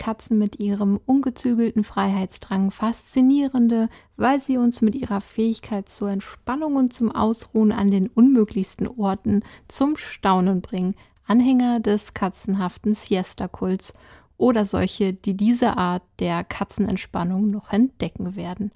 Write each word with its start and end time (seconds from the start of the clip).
Katzen 0.00 0.38
mit 0.38 0.58
ihrem 0.58 0.98
ungezügelten 1.04 1.84
Freiheitsdrang 1.84 2.70
faszinierende, 2.70 3.88
weil 4.16 4.40
sie 4.40 4.56
uns 4.56 4.80
mit 4.80 4.94
ihrer 4.94 5.20
Fähigkeit 5.20 5.88
zur 5.90 6.10
Entspannung 6.10 6.76
und 6.76 6.92
zum 6.92 7.12
Ausruhen 7.12 7.70
an 7.70 7.90
den 7.90 8.08
unmöglichsten 8.08 8.88
Orten 8.88 9.42
zum 9.68 9.96
Staunen 9.96 10.62
bringen, 10.62 10.94
Anhänger 11.26 11.80
des 11.80 12.14
katzenhaften 12.14 12.94
Siesta-Kults 12.94 13.92
oder 14.38 14.64
solche, 14.64 15.12
die 15.12 15.36
diese 15.36 15.76
Art 15.76 16.02
der 16.18 16.44
Katzenentspannung 16.44 17.50
noch 17.50 17.72
entdecken 17.72 18.34
werden. 18.34 18.72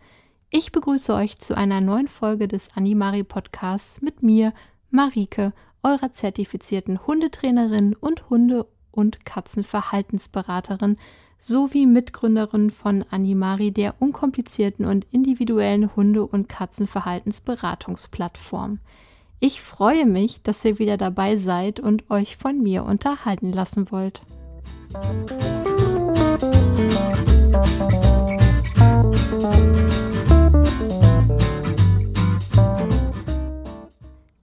Ich 0.50 0.72
begrüße 0.72 1.14
euch 1.14 1.38
zu 1.38 1.57
einer 1.57 1.80
neuen 1.80 2.07
Folge 2.07 2.49
des 2.49 2.68
Animari 2.77 3.25
Podcasts 3.25 4.02
mit 4.02 4.22
mir, 4.22 4.52
Marike, 4.91 5.54
eurer 5.82 6.13
zertifizierten 6.13 7.07
Hundetrainerin 7.07 7.94
und 7.94 8.29
Hunde- 8.29 8.66
und 8.94 9.25
Katzenverhaltensberaterin 9.25 10.96
sowie 11.39 11.86
Mitgründerin 11.86 12.71
von 12.71 13.04
Animari, 13.11 13.71
der 13.71 13.94
unkomplizierten 14.00 14.86
und 14.86 15.07
individuellen 15.11 15.94
Hunde- 15.94 16.26
und 16.26 16.48
Katzenverhaltensberatungsplattform. 16.48 18.80
Ich 19.40 19.61
freue 19.61 20.07
mich, 20.07 20.40
dass 20.43 20.64
ihr 20.64 20.79
wieder 20.79 20.96
dabei 20.96 21.36
seid 21.36 21.80
und 21.80 22.11
euch 22.11 22.38
von 22.38 22.62
mir 22.62 22.85
unterhalten 22.85 23.52
lassen 23.52 23.90
wollt. 23.90 24.22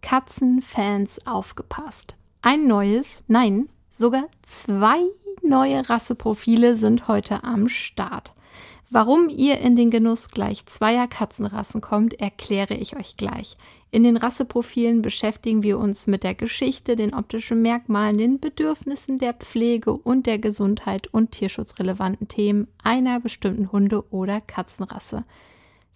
Katzenfans 0.02 1.26
aufgepasst. 1.26 2.18
Ein 2.42 2.68
neues, 2.68 3.24
nein, 3.28 3.70
sogar 4.02 4.28
zwei 4.42 5.00
neue 5.44 5.88
Rasseprofile 5.88 6.76
sind 6.76 7.08
heute 7.08 7.44
am 7.44 7.70
Start. 7.70 8.34
Warum 8.90 9.30
ihr 9.30 9.60
in 9.60 9.76
den 9.76 9.92
Genuss 9.92 10.30
gleich 10.30 10.66
zweier 10.66 11.08
Katzenrassen 11.08 11.82
kommt, 11.82 12.20
erkläre 12.20 12.74
ich 12.74 12.98
euch 12.98 13.16
gleich. 13.16 13.56
In 13.92 14.04
den 14.04 14.18
Rasseprofilen 14.18 15.04
beschäftigen 15.04 15.62
wir 15.62 15.78
uns 15.78 16.08
mit 16.08 16.24
der 16.24 16.34
Geschichte, 16.34 16.96
den 16.96 17.14
optischen 17.14 17.62
Merkmalen, 17.62 18.18
den 18.18 18.40
Bedürfnissen 18.40 19.20
der 19.20 19.34
Pflege 19.34 19.94
und 19.94 20.26
der 20.26 20.40
Gesundheit 20.40 21.06
und 21.08 21.32
tierschutzrelevanten 21.32 22.28
Themen 22.28 22.68
einer 22.84 23.20
bestimmten 23.20 23.72
Hunde- 23.72 24.04
oder 24.12 24.42
Katzenrasse. 24.42 25.26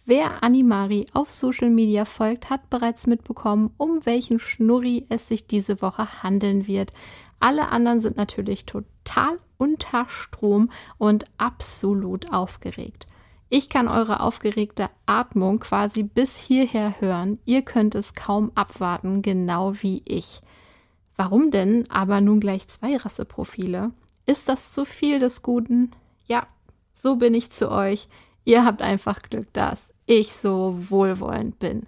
Wer 0.08 0.44
Animari 0.44 1.08
auf 1.14 1.32
Social 1.32 1.72
Media 1.72 2.06
folgt, 2.06 2.52
hat 2.52 2.70
bereits 2.70 3.08
mitbekommen, 3.08 3.72
um 3.78 4.06
welchen 4.06 4.38
Schnurri 4.38 5.08
es 5.10 5.28
sich 5.28 5.48
diese 5.48 5.82
Woche 5.82 6.22
handeln 6.22 6.68
wird. 6.68 6.92
Alle 7.40 7.70
anderen 7.70 8.00
sind 8.00 8.18
natürlich 8.18 8.66
total 8.66 9.38
unter 9.58 10.08
Strom 10.10 10.72
und 10.98 11.26
absolut 11.38 12.32
aufgeregt. 12.32 13.08
Ich 13.50 13.70
kann 13.70 13.88
eure 13.88 14.22
aufgeregte 14.22 14.90
Atmung 15.06 15.60
quasi 15.60 16.04
bis 16.04 16.36
hierher 16.36 17.00
hören. 17.00 17.40
Ihr 17.46 17.62
könnt 17.62 17.96
es 17.96 18.16
kaum 18.16 18.52
abwarten, 18.56 19.22
genau 19.22 19.74
wie 19.82 20.02
ich. 20.06 20.42
Warum 21.16 21.52
denn 21.52 21.86
aber 21.90 22.22
nun 22.22 22.40
gleich 22.40 22.68
zwei 22.68 22.98
Rasseprofile? 22.98 23.92
Ist 24.26 24.50
das 24.50 24.72
zu 24.74 24.84
viel 24.84 25.20
des 25.20 25.44
Guten? 25.44 25.92
Ja, 26.28 26.48
so 26.94 27.18
bin 27.18 27.34
ich 27.34 27.52
zu 27.52 27.72
euch. 27.72 28.08
Ihr 28.44 28.66
habt 28.66 28.82
einfach 28.82 29.22
Glück, 29.22 29.52
dass 29.54 29.94
ich 30.06 30.34
so 30.34 30.76
wohlwollend 30.90 31.60
bin. 31.60 31.88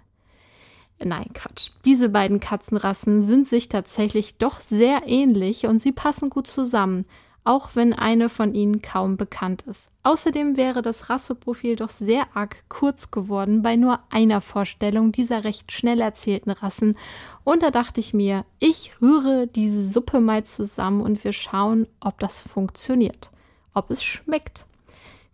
Nein, 1.02 1.30
Quatsch. 1.32 1.70
Diese 1.84 2.08
beiden 2.08 2.40
Katzenrassen 2.40 3.22
sind 3.22 3.48
sich 3.48 3.68
tatsächlich 3.68 4.36
doch 4.36 4.60
sehr 4.60 5.02
ähnlich 5.06 5.66
und 5.66 5.80
sie 5.80 5.92
passen 5.92 6.28
gut 6.28 6.48
zusammen, 6.48 7.06
auch 7.44 7.70
wenn 7.74 7.94
eine 7.94 8.28
von 8.28 8.54
ihnen 8.54 8.82
kaum 8.82 9.16
bekannt 9.16 9.62
ist. 9.62 9.90
Außerdem 10.02 10.56
wäre 10.56 10.82
das 10.82 11.08
Rasseprofil 11.08 11.76
doch 11.76 11.88
sehr 11.88 12.26
arg 12.34 12.64
kurz 12.68 13.10
geworden 13.10 13.62
bei 13.62 13.76
nur 13.76 14.00
einer 14.10 14.40
Vorstellung 14.40 15.12
dieser 15.12 15.44
recht 15.44 15.70
schnell 15.70 16.00
erzählten 16.00 16.50
Rassen. 16.50 16.96
Und 17.44 17.62
da 17.62 17.70
dachte 17.70 18.00
ich 18.00 18.12
mir, 18.12 18.44
ich 18.58 18.92
rühre 19.00 19.46
diese 19.46 19.82
Suppe 19.84 20.20
mal 20.20 20.44
zusammen 20.44 21.00
und 21.00 21.22
wir 21.24 21.32
schauen, 21.32 21.86
ob 22.00 22.18
das 22.18 22.40
funktioniert, 22.40 23.30
ob 23.72 23.90
es 23.90 24.02
schmeckt. 24.02 24.66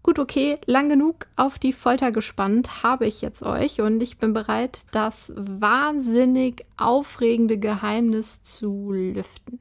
Gut, 0.04 0.18
okay, 0.18 0.58
lang 0.66 0.90
genug 0.90 1.26
auf 1.34 1.58
die 1.58 1.72
Folter 1.72 2.12
gespannt 2.12 2.82
habe 2.82 3.06
ich 3.06 3.22
jetzt 3.22 3.42
euch 3.42 3.80
und 3.80 4.02
ich 4.02 4.18
bin 4.18 4.34
bereit, 4.34 4.84
das 4.92 5.32
wahnsinnig 5.34 6.66
aufregende 6.76 7.56
Geheimnis 7.56 8.42
zu 8.42 8.92
lüften. 8.92 9.60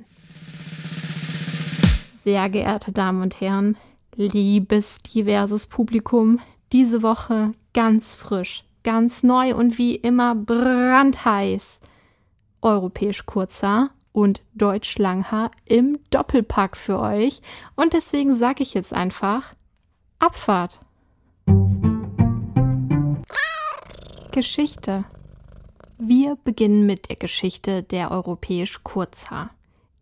Sehr 2.25 2.49
geehrte 2.49 2.91
Damen 2.91 3.21
und 3.21 3.39
Herren, 3.39 3.77
liebes 4.17 4.97
diverses 4.97 5.65
Publikum, 5.65 6.41
diese 6.73 7.03
Woche 7.03 7.53
ganz 7.73 8.13
frisch, 8.13 8.65
ganz 8.83 9.23
neu 9.23 9.55
und 9.55 9.77
wie 9.77 9.95
immer 9.95 10.35
brandheiß. 10.35 11.79
Europäisch 12.61 13.25
kurzer 13.25 13.91
und 14.11 14.41
Deutsch 14.55 14.97
Langhaar 14.97 15.51
im 15.63 15.99
Doppelpack 16.09 16.75
für 16.75 16.99
euch. 16.99 17.41
Und 17.77 17.93
deswegen 17.93 18.35
sage 18.35 18.61
ich 18.61 18.73
jetzt 18.73 18.93
einfach, 18.93 19.55
Abfahrt. 20.23 20.79
Geschichte. 24.31 25.03
Wir 25.97 26.37
beginnen 26.41 26.85
mit 26.85 27.09
der 27.09 27.17
Geschichte 27.17 27.83
der 27.83 28.09
europäisch 28.09 28.83
Kurzhaar. 28.83 29.49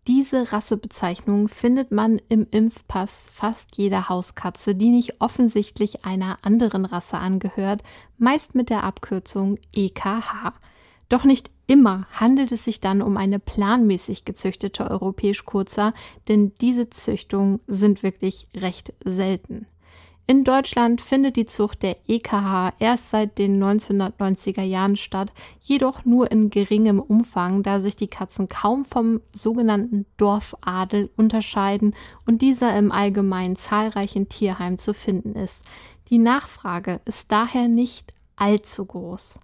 Diese 0.05 0.51
Rassebezeichnung 0.51 1.47
findet 1.47 1.91
man 1.91 2.21
im 2.29 2.45
Impfpass 2.51 3.25
fast 3.33 3.75
jeder 3.77 4.09
Hauskatze, 4.09 4.75
die 4.75 4.91
nicht 4.91 5.19
offensichtlich 5.21 6.05
einer 6.05 6.37
anderen 6.43 6.85
Rasse 6.85 7.17
angehört, 7.17 7.81
meist 8.19 8.53
mit 8.53 8.69
der 8.69 8.83
Abkürzung 8.83 9.57
EKH. 9.73 10.53
Doch 11.09 11.23
nicht 11.23 11.49
immer 11.65 12.05
handelt 12.11 12.51
es 12.51 12.63
sich 12.65 12.79
dann 12.79 13.01
um 13.01 13.17
eine 13.17 13.39
planmäßig 13.39 14.23
gezüchtete 14.23 14.91
europäisch 14.91 15.45
Kurzer, 15.45 15.95
denn 16.27 16.53
diese 16.61 16.91
Züchtungen 16.91 17.59
sind 17.65 18.03
wirklich 18.03 18.47
recht 18.55 18.93
selten. 19.03 19.65
In 20.27 20.43
Deutschland 20.45 21.01
findet 21.01 21.35
die 21.35 21.45
Zucht 21.45 21.83
der 21.83 21.97
EKH 22.07 22.73
erst 22.79 23.09
seit 23.09 23.37
den 23.37 23.61
1990er 23.61 24.61
Jahren 24.61 24.95
statt, 24.95 25.33
jedoch 25.59 26.05
nur 26.05 26.31
in 26.31 26.49
geringem 26.49 26.99
Umfang, 26.99 27.63
da 27.63 27.81
sich 27.81 27.95
die 27.95 28.07
Katzen 28.07 28.47
kaum 28.47 28.85
vom 28.85 29.21
sogenannten 29.33 30.05
Dorfadel 30.17 31.09
unterscheiden 31.17 31.93
und 32.25 32.41
dieser 32.41 32.77
im 32.77 32.91
Allgemeinen 32.91 33.57
zahlreichen 33.57 34.29
Tierheimen 34.29 34.79
zu 34.79 34.93
finden 34.93 35.35
ist. 35.35 35.65
Die 36.09 36.17
Nachfrage 36.17 37.01
ist 37.05 37.31
daher 37.31 37.67
nicht 37.67 38.13
allzu 38.35 38.85
groß. 38.85 39.39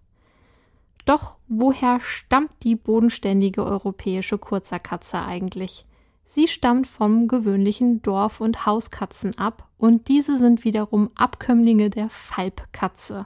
Doch 1.05 1.37
woher 1.47 1.99
stammt 2.01 2.51
die 2.63 2.75
bodenständige 2.75 3.65
europäische 3.65 4.37
Kurzerkatze 4.37 5.21
eigentlich? 5.21 5.85
Sie 6.27 6.47
stammt 6.47 6.87
vom 6.87 7.27
gewöhnlichen 7.27 8.01
Dorf- 8.01 8.41
und 8.41 8.65
Hauskatzen 8.65 9.37
ab 9.37 9.67
und 9.77 10.07
diese 10.09 10.37
sind 10.37 10.63
wiederum 10.63 11.09
Abkömmlinge 11.15 11.89
der 11.89 12.09
Falbkatze. 12.09 13.25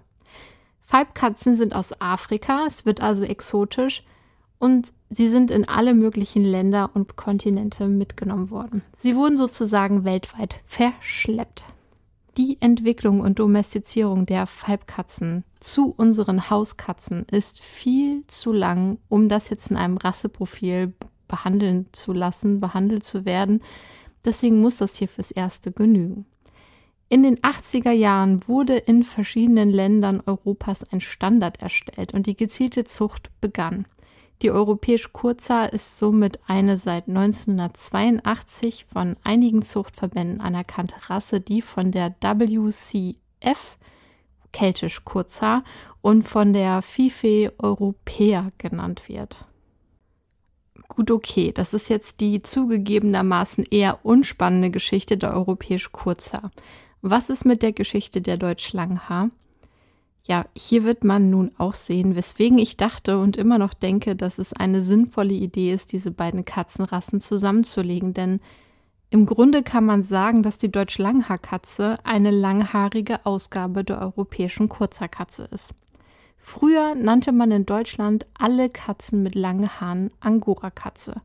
Falbkatzen 0.79 1.55
sind 1.55 1.75
aus 1.75 1.99
Afrika, 1.99 2.65
es 2.67 2.85
wird 2.85 3.01
also 3.01 3.23
exotisch 3.23 4.03
und 4.59 4.93
sie 5.09 5.29
sind 5.29 5.49
in 5.49 5.67
alle 5.67 5.93
möglichen 5.93 6.43
Länder 6.43 6.91
und 6.93 7.15
Kontinente 7.15 7.87
mitgenommen 7.87 8.49
worden. 8.51 8.83
Sie 8.97 9.15
wurden 9.15 9.37
sozusagen 9.37 10.05
weltweit 10.05 10.57
verschleppt. 10.67 11.65
Die 12.37 12.57
Entwicklung 12.61 13.19
und 13.19 13.39
Domestizierung 13.39 14.25
der 14.25 14.47
Falbkatzen 14.47 15.43
zu 15.59 15.93
unseren 15.97 16.49
Hauskatzen 16.49 17.25
ist 17.29 17.59
viel 17.59 18.25
zu 18.27 18.53
lang, 18.53 18.99
um 19.09 19.27
das 19.27 19.49
jetzt 19.49 19.71
in 19.71 19.77
einem 19.77 19.97
Rasseprofil 19.97 20.93
behandeln 21.31 21.87
zu 21.93 22.13
lassen, 22.13 22.59
behandelt 22.59 23.03
zu 23.03 23.25
werden. 23.25 23.63
Deswegen 24.25 24.61
muss 24.61 24.75
das 24.75 24.97
hier 24.97 25.07
fürs 25.07 25.31
Erste 25.31 25.71
genügen. 25.71 26.25
In 27.09 27.23
den 27.23 27.39
80er 27.39 27.91
Jahren 27.91 28.47
wurde 28.47 28.77
in 28.77 29.03
verschiedenen 29.03 29.69
Ländern 29.69 30.21
Europas 30.25 30.83
ein 30.91 31.01
Standard 31.01 31.61
erstellt 31.61 32.13
und 32.13 32.27
die 32.27 32.37
gezielte 32.37 32.83
Zucht 32.83 33.31
begann. 33.41 33.85
Die 34.41 34.51
europäisch 34.51 35.11
Kurzhaar 35.13 35.71
ist 35.71 35.99
somit 35.99 36.39
eine 36.47 36.77
seit 36.77 37.07
1982 37.07 38.85
von 38.91 39.15
einigen 39.23 39.63
Zuchtverbänden 39.63 40.41
anerkannte 40.41 40.95
Rasse, 41.09 41.41
die 41.41 41.61
von 41.61 41.91
der 41.91 42.15
WCF, 42.21 43.77
keltisch 44.51 45.05
Kurzhaar, 45.05 45.63
und 46.01 46.23
von 46.23 46.53
der 46.53 46.81
FIFE 46.81 47.53
Europäer 47.59 48.51
genannt 48.57 49.07
wird. 49.07 49.45
Gut, 50.93 51.09
okay, 51.09 51.53
das 51.53 51.73
ist 51.73 51.87
jetzt 51.87 52.19
die 52.19 52.41
zugegebenermaßen 52.41 53.63
eher 53.71 54.05
unspannende 54.05 54.71
Geschichte 54.71 55.17
der 55.17 55.33
europäisch 55.33 55.93
Kurzhaar. 55.93 56.51
Was 57.01 57.29
ist 57.29 57.45
mit 57.45 57.61
der 57.61 57.71
Geschichte 57.71 58.21
der 58.21 58.35
Deutsch-Langhaar? 58.35 59.29
Ja, 60.27 60.45
hier 60.53 60.83
wird 60.83 61.05
man 61.05 61.29
nun 61.29 61.51
auch 61.57 61.75
sehen, 61.75 62.17
weswegen 62.17 62.57
ich 62.57 62.75
dachte 62.75 63.19
und 63.19 63.37
immer 63.37 63.57
noch 63.57 63.73
denke, 63.73 64.17
dass 64.17 64.37
es 64.37 64.51
eine 64.51 64.83
sinnvolle 64.83 65.33
Idee 65.33 65.71
ist, 65.71 65.93
diese 65.93 66.11
beiden 66.11 66.43
Katzenrassen 66.43 67.21
zusammenzulegen, 67.21 68.13
denn 68.13 68.41
Im 69.13 69.25
Grunde 69.25 69.61
kann 69.61 69.85
man 69.85 70.03
sagen, 70.03 70.41
dass 70.41 70.57
die 70.57 70.71
Deutsch-Langhaarkatze 70.71 71.97
eine 72.05 72.31
langhaarige 72.31 73.25
Ausgabe 73.25 73.83
der 73.83 73.99
europäischen 74.01 74.69
Kurzhaarkatze 74.69 75.49
ist. 75.51 75.73
Früher 76.43 76.95
nannte 76.95 77.31
man 77.31 77.51
in 77.51 77.67
Deutschland 77.67 78.25
alle 78.33 78.67
Katzen 78.67 79.21
mit 79.21 79.35
langen 79.35 79.79
Haaren 79.79 80.09
Angora-Katze. 80.19 81.21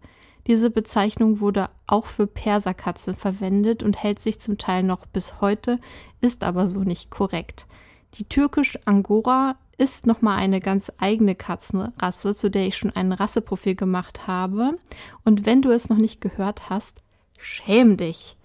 Diese 0.46 0.70
Bezeichnung 0.70 1.40
wurde 1.40 1.70
auch 1.86 2.04
für 2.04 2.26
Perserkatzen 2.26 3.16
verwendet 3.16 3.82
und 3.82 4.00
hält 4.00 4.20
sich 4.20 4.38
zum 4.40 4.58
Teil 4.58 4.82
noch 4.82 5.06
bis 5.06 5.40
heute, 5.40 5.80
ist 6.20 6.44
aber 6.44 6.68
so 6.68 6.80
nicht 6.80 7.10
korrekt. 7.10 7.66
Die 8.14 8.24
türkisch 8.24 8.78
Angora 8.84 9.56
ist 9.78 10.06
nochmal 10.06 10.38
eine 10.38 10.60
ganz 10.60 10.92
eigene 10.98 11.34
Katzenrasse, 11.34 12.34
zu 12.34 12.50
der 12.50 12.66
ich 12.66 12.76
schon 12.76 12.94
ein 12.94 13.10
Rasseprofil 13.12 13.74
gemacht 13.74 14.26
habe. 14.26 14.78
Und 15.24 15.46
wenn 15.46 15.62
du 15.62 15.70
es 15.70 15.88
noch 15.88 15.98
nicht 15.98 16.20
gehört 16.20 16.68
hast, 16.68 17.02
schäm 17.38 17.96
dich 17.96 18.36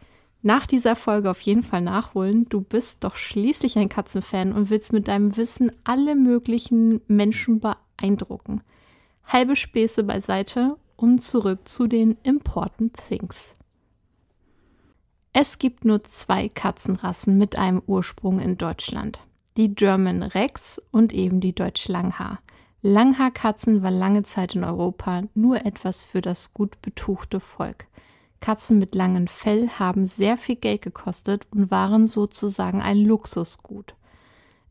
nach 0.41 0.65
dieser 0.65 0.95
Folge 0.95 1.29
auf 1.29 1.41
jeden 1.41 1.63
Fall 1.63 1.81
nachholen. 1.81 2.47
Du 2.49 2.61
bist 2.61 3.03
doch 3.03 3.15
schließlich 3.15 3.77
ein 3.77 3.89
Katzenfan 3.89 4.53
und 4.53 4.69
willst 4.69 4.91
mit 4.93 5.07
deinem 5.07 5.37
Wissen 5.37 5.71
alle 5.83 6.15
möglichen 6.15 7.01
Menschen 7.07 7.59
beeindrucken. 7.59 8.61
Halbe 9.25 9.55
Späße 9.55 10.03
beiseite 10.03 10.77
und 10.95 11.21
zurück 11.21 11.67
zu 11.67 11.87
den 11.87 12.17
Important 12.23 12.93
Things. 13.07 13.55
Es 15.33 15.59
gibt 15.59 15.85
nur 15.85 16.03
zwei 16.03 16.49
Katzenrassen 16.49 17.37
mit 17.37 17.57
einem 17.57 17.81
Ursprung 17.85 18.39
in 18.39 18.57
Deutschland. 18.57 19.21
Die 19.57 19.73
German 19.73 20.23
Rex 20.23 20.81
und 20.91 21.13
eben 21.13 21.39
die 21.39 21.53
Deutsch 21.53 21.87
Langhaar. 21.87 22.39
Langhaarkatzen 22.81 23.83
war 23.83 23.91
lange 23.91 24.23
Zeit 24.23 24.55
in 24.55 24.63
Europa 24.63 25.23
nur 25.35 25.65
etwas 25.65 26.03
für 26.03 26.21
das 26.21 26.53
gut 26.53 26.81
betuchte 26.81 27.39
Volk. 27.39 27.85
Katzen 28.41 28.79
mit 28.79 28.95
langem 28.95 29.27
Fell 29.27 29.69
haben 29.69 30.07
sehr 30.07 30.35
viel 30.35 30.57
Geld 30.57 30.81
gekostet 30.81 31.47
und 31.51 31.71
waren 31.71 32.05
sozusagen 32.05 32.81
ein 32.81 32.97
Luxusgut. 32.97 33.95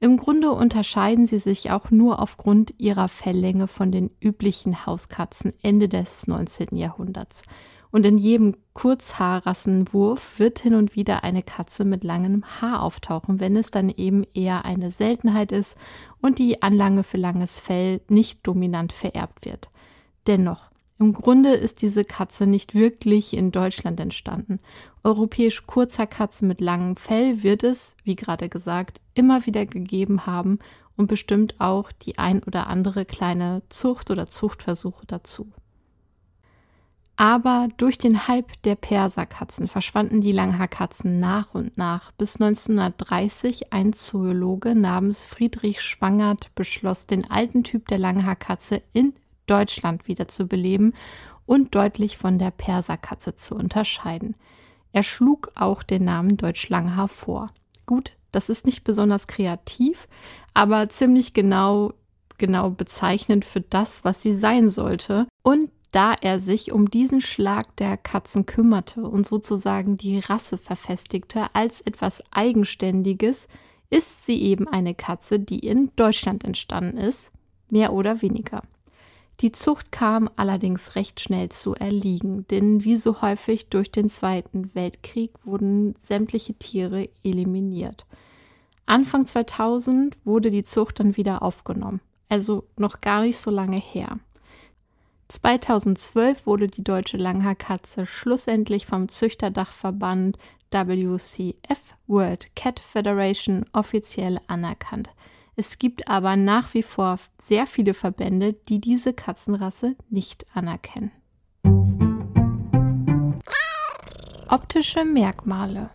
Im 0.00 0.16
Grunde 0.16 0.50
unterscheiden 0.52 1.26
sie 1.26 1.38
sich 1.38 1.70
auch 1.70 1.90
nur 1.90 2.20
aufgrund 2.20 2.74
ihrer 2.78 3.08
Felllänge 3.08 3.68
von 3.68 3.92
den 3.92 4.10
üblichen 4.20 4.86
Hauskatzen 4.86 5.52
Ende 5.62 5.88
des 5.88 6.26
19. 6.26 6.76
Jahrhunderts. 6.76 7.42
Und 7.90 8.06
in 8.06 8.18
jedem 8.18 8.56
Kurzhaarrassenwurf 8.72 10.38
wird 10.38 10.60
hin 10.60 10.74
und 10.74 10.96
wieder 10.96 11.22
eine 11.22 11.42
Katze 11.42 11.84
mit 11.84 12.04
langem 12.04 12.44
Haar 12.60 12.82
auftauchen, 12.82 13.40
wenn 13.40 13.56
es 13.56 13.70
dann 13.70 13.90
eben 13.90 14.24
eher 14.32 14.64
eine 14.64 14.90
Seltenheit 14.90 15.52
ist 15.52 15.76
und 16.20 16.38
die 16.38 16.62
Anlage 16.62 17.02
für 17.02 17.18
langes 17.18 17.60
Fell 17.60 18.00
nicht 18.08 18.46
dominant 18.46 18.92
vererbt 18.92 19.44
wird. 19.44 19.70
Dennoch, 20.26 20.70
im 21.00 21.14
Grunde 21.14 21.54
ist 21.54 21.80
diese 21.80 22.04
Katze 22.04 22.46
nicht 22.46 22.74
wirklich 22.74 23.34
in 23.34 23.52
Deutschland 23.52 23.98
entstanden. 24.00 24.58
Europäisch 25.02 25.66
kurzer 25.66 26.06
Katzen 26.06 26.46
mit 26.46 26.60
langem 26.60 26.94
Fell 26.94 27.42
wird 27.42 27.64
es, 27.64 27.94
wie 28.04 28.16
gerade 28.16 28.50
gesagt, 28.50 29.00
immer 29.14 29.46
wieder 29.46 29.64
gegeben 29.64 30.26
haben 30.26 30.58
und 30.98 31.06
bestimmt 31.06 31.54
auch 31.58 31.90
die 31.90 32.18
ein 32.18 32.42
oder 32.42 32.66
andere 32.66 33.06
kleine 33.06 33.62
Zucht 33.70 34.10
oder 34.10 34.26
Zuchtversuche 34.26 35.06
dazu. 35.06 35.50
Aber 37.16 37.68
durch 37.78 37.96
den 37.96 38.28
Hype 38.28 38.62
der 38.64 38.74
Perserkatzen 38.74 39.68
verschwanden 39.68 40.20
die 40.20 40.32
Langhaarkatzen 40.32 41.18
nach 41.18 41.54
und 41.54 41.78
nach, 41.78 42.12
bis 42.12 42.36
1930 42.36 43.72
ein 43.72 43.94
Zoologe 43.94 44.74
namens 44.74 45.24
Friedrich 45.24 45.80
Schwangert 45.80 46.54
beschloss, 46.54 47.06
den 47.06 47.30
alten 47.30 47.64
Typ 47.64 47.88
der 47.88 47.98
Langhaarkatze 47.98 48.82
in 48.92 49.14
Deutschland 49.50 50.06
wieder 50.06 50.28
zu 50.28 50.46
beleben 50.46 50.94
und 51.46 51.74
deutlich 51.74 52.16
von 52.16 52.38
der 52.38 52.52
Perserkatze 52.52 53.34
zu 53.36 53.54
unterscheiden. 53.54 54.36
Er 54.92 55.02
schlug 55.02 55.50
auch 55.54 55.82
den 55.82 56.04
Namen 56.04 56.36
Deutschlanghaar 56.36 57.08
vor. 57.08 57.52
Gut, 57.86 58.16
das 58.32 58.48
ist 58.48 58.66
nicht 58.66 58.84
besonders 58.84 59.26
kreativ, 59.26 60.08
aber 60.54 60.88
ziemlich 60.88 61.32
genau, 61.32 61.92
genau 62.38 62.70
bezeichnend 62.70 63.44
für 63.44 63.60
das, 63.60 64.04
was 64.04 64.22
sie 64.22 64.34
sein 64.34 64.68
sollte. 64.68 65.26
Und 65.42 65.70
da 65.92 66.14
er 66.20 66.40
sich 66.40 66.70
um 66.70 66.90
diesen 66.90 67.20
Schlag 67.20 67.74
der 67.76 67.96
Katzen 67.96 68.46
kümmerte 68.46 69.02
und 69.02 69.26
sozusagen 69.26 69.96
die 69.96 70.20
Rasse 70.20 70.56
verfestigte 70.56 71.52
als 71.54 71.80
etwas 71.80 72.22
Eigenständiges, 72.30 73.48
ist 73.90 74.24
sie 74.24 74.40
eben 74.40 74.68
eine 74.68 74.94
Katze, 74.94 75.40
die 75.40 75.58
in 75.58 75.90
Deutschland 75.96 76.44
entstanden 76.44 76.96
ist, 76.96 77.32
mehr 77.68 77.92
oder 77.92 78.22
weniger. 78.22 78.62
Die 79.40 79.52
Zucht 79.52 79.90
kam 79.90 80.28
allerdings 80.36 80.96
recht 80.96 81.18
schnell 81.18 81.48
zu 81.48 81.74
erliegen, 81.74 82.46
denn 82.48 82.84
wie 82.84 82.96
so 82.96 83.22
häufig 83.22 83.70
durch 83.70 83.90
den 83.90 84.10
Zweiten 84.10 84.74
Weltkrieg 84.74 85.32
wurden 85.44 85.94
sämtliche 85.98 86.54
Tiere 86.54 87.08
eliminiert. 87.24 88.04
Anfang 88.84 89.26
2000 89.26 90.18
wurde 90.24 90.50
die 90.50 90.64
Zucht 90.64 91.00
dann 91.00 91.16
wieder 91.16 91.42
aufgenommen, 91.42 92.00
also 92.28 92.64
noch 92.76 93.00
gar 93.00 93.22
nicht 93.22 93.38
so 93.38 93.50
lange 93.50 93.78
her. 93.78 94.18
2012 95.28 96.44
wurde 96.44 96.66
die 96.66 96.84
deutsche 96.84 97.16
Langhaarkatze 97.16 98.04
schlussendlich 98.04 98.84
vom 98.84 99.08
Züchterdachverband 99.08 100.36
WCF 100.70 101.94
World 102.08 102.54
Cat 102.54 102.78
Federation 102.78 103.64
offiziell 103.72 104.38
anerkannt. 104.48 105.08
Es 105.60 105.78
gibt 105.78 106.08
aber 106.08 106.36
nach 106.36 106.72
wie 106.72 106.82
vor 106.82 107.18
sehr 107.38 107.66
viele 107.66 107.92
Verbände, 107.92 108.54
die 108.54 108.80
diese 108.80 109.12
Katzenrasse 109.12 109.94
nicht 110.08 110.46
anerkennen. 110.54 111.12
Optische 114.48 115.04
Merkmale. 115.04 115.90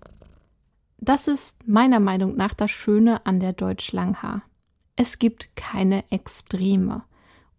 Das 1.00 1.27
ist 1.27 1.67
meiner 1.67 2.00
Meinung 2.00 2.35
nach 2.35 2.53
das 2.53 2.69
Schöne 2.69 3.25
an 3.25 3.39
der 3.39 3.53
Deutsch-Langhaar. 3.53 4.44
Es 4.97 5.17
gibt 5.17 5.56
keine 5.56 6.03
Extreme. 6.12 7.03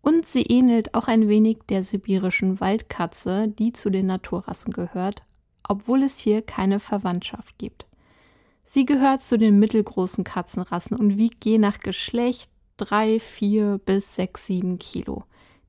Und 0.00 0.26
sie 0.26 0.42
ähnelt 0.42 0.94
auch 0.94 1.08
ein 1.08 1.26
wenig 1.26 1.58
der 1.68 1.82
sibirischen 1.82 2.60
Waldkatze, 2.60 3.48
die 3.48 3.72
zu 3.72 3.90
den 3.90 4.06
Naturrassen 4.06 4.72
gehört, 4.72 5.24
obwohl 5.68 6.04
es 6.04 6.20
hier 6.20 6.42
keine 6.42 6.78
Verwandtschaft 6.78 7.58
gibt. 7.58 7.84
Sie 8.68 8.84
gehört 8.84 9.22
zu 9.22 9.38
den 9.38 9.60
mittelgroßen 9.60 10.24
Katzenrassen 10.24 10.96
und 10.96 11.16
wiegt 11.16 11.44
je 11.44 11.56
nach 11.56 11.78
Geschlecht 11.78 12.50
3, 12.78 13.20
4 13.20 13.78
bis 13.78 14.16
6, 14.16 14.46
7 14.46 14.78
Kilo. 14.80 15.22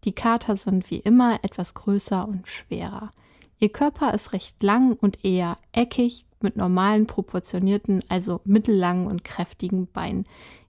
Die 0.04 0.14
Kater 0.14 0.58
sind 0.58 0.90
wie 0.90 0.98
immer 0.98 1.44
etwas 1.44 1.76
größer 1.76 2.28
und 2.28 2.48
schwerer. 2.48 3.12
Ihr 3.60 3.70
Körper 3.70 4.16
ist 4.16 4.34
recht 4.34 4.62
lang 4.64 4.98
und 5.00 5.24
eher 5.24 5.60
eckig 5.74 6.26
mit 6.42 6.58
normalen 6.58 7.06
proportionierten, 7.06 8.04
also 8.10 8.42
mittellangen 8.46 9.06
und 9.06 9.24
kräftigen 9.24 9.86
Beinen. 9.86 10.26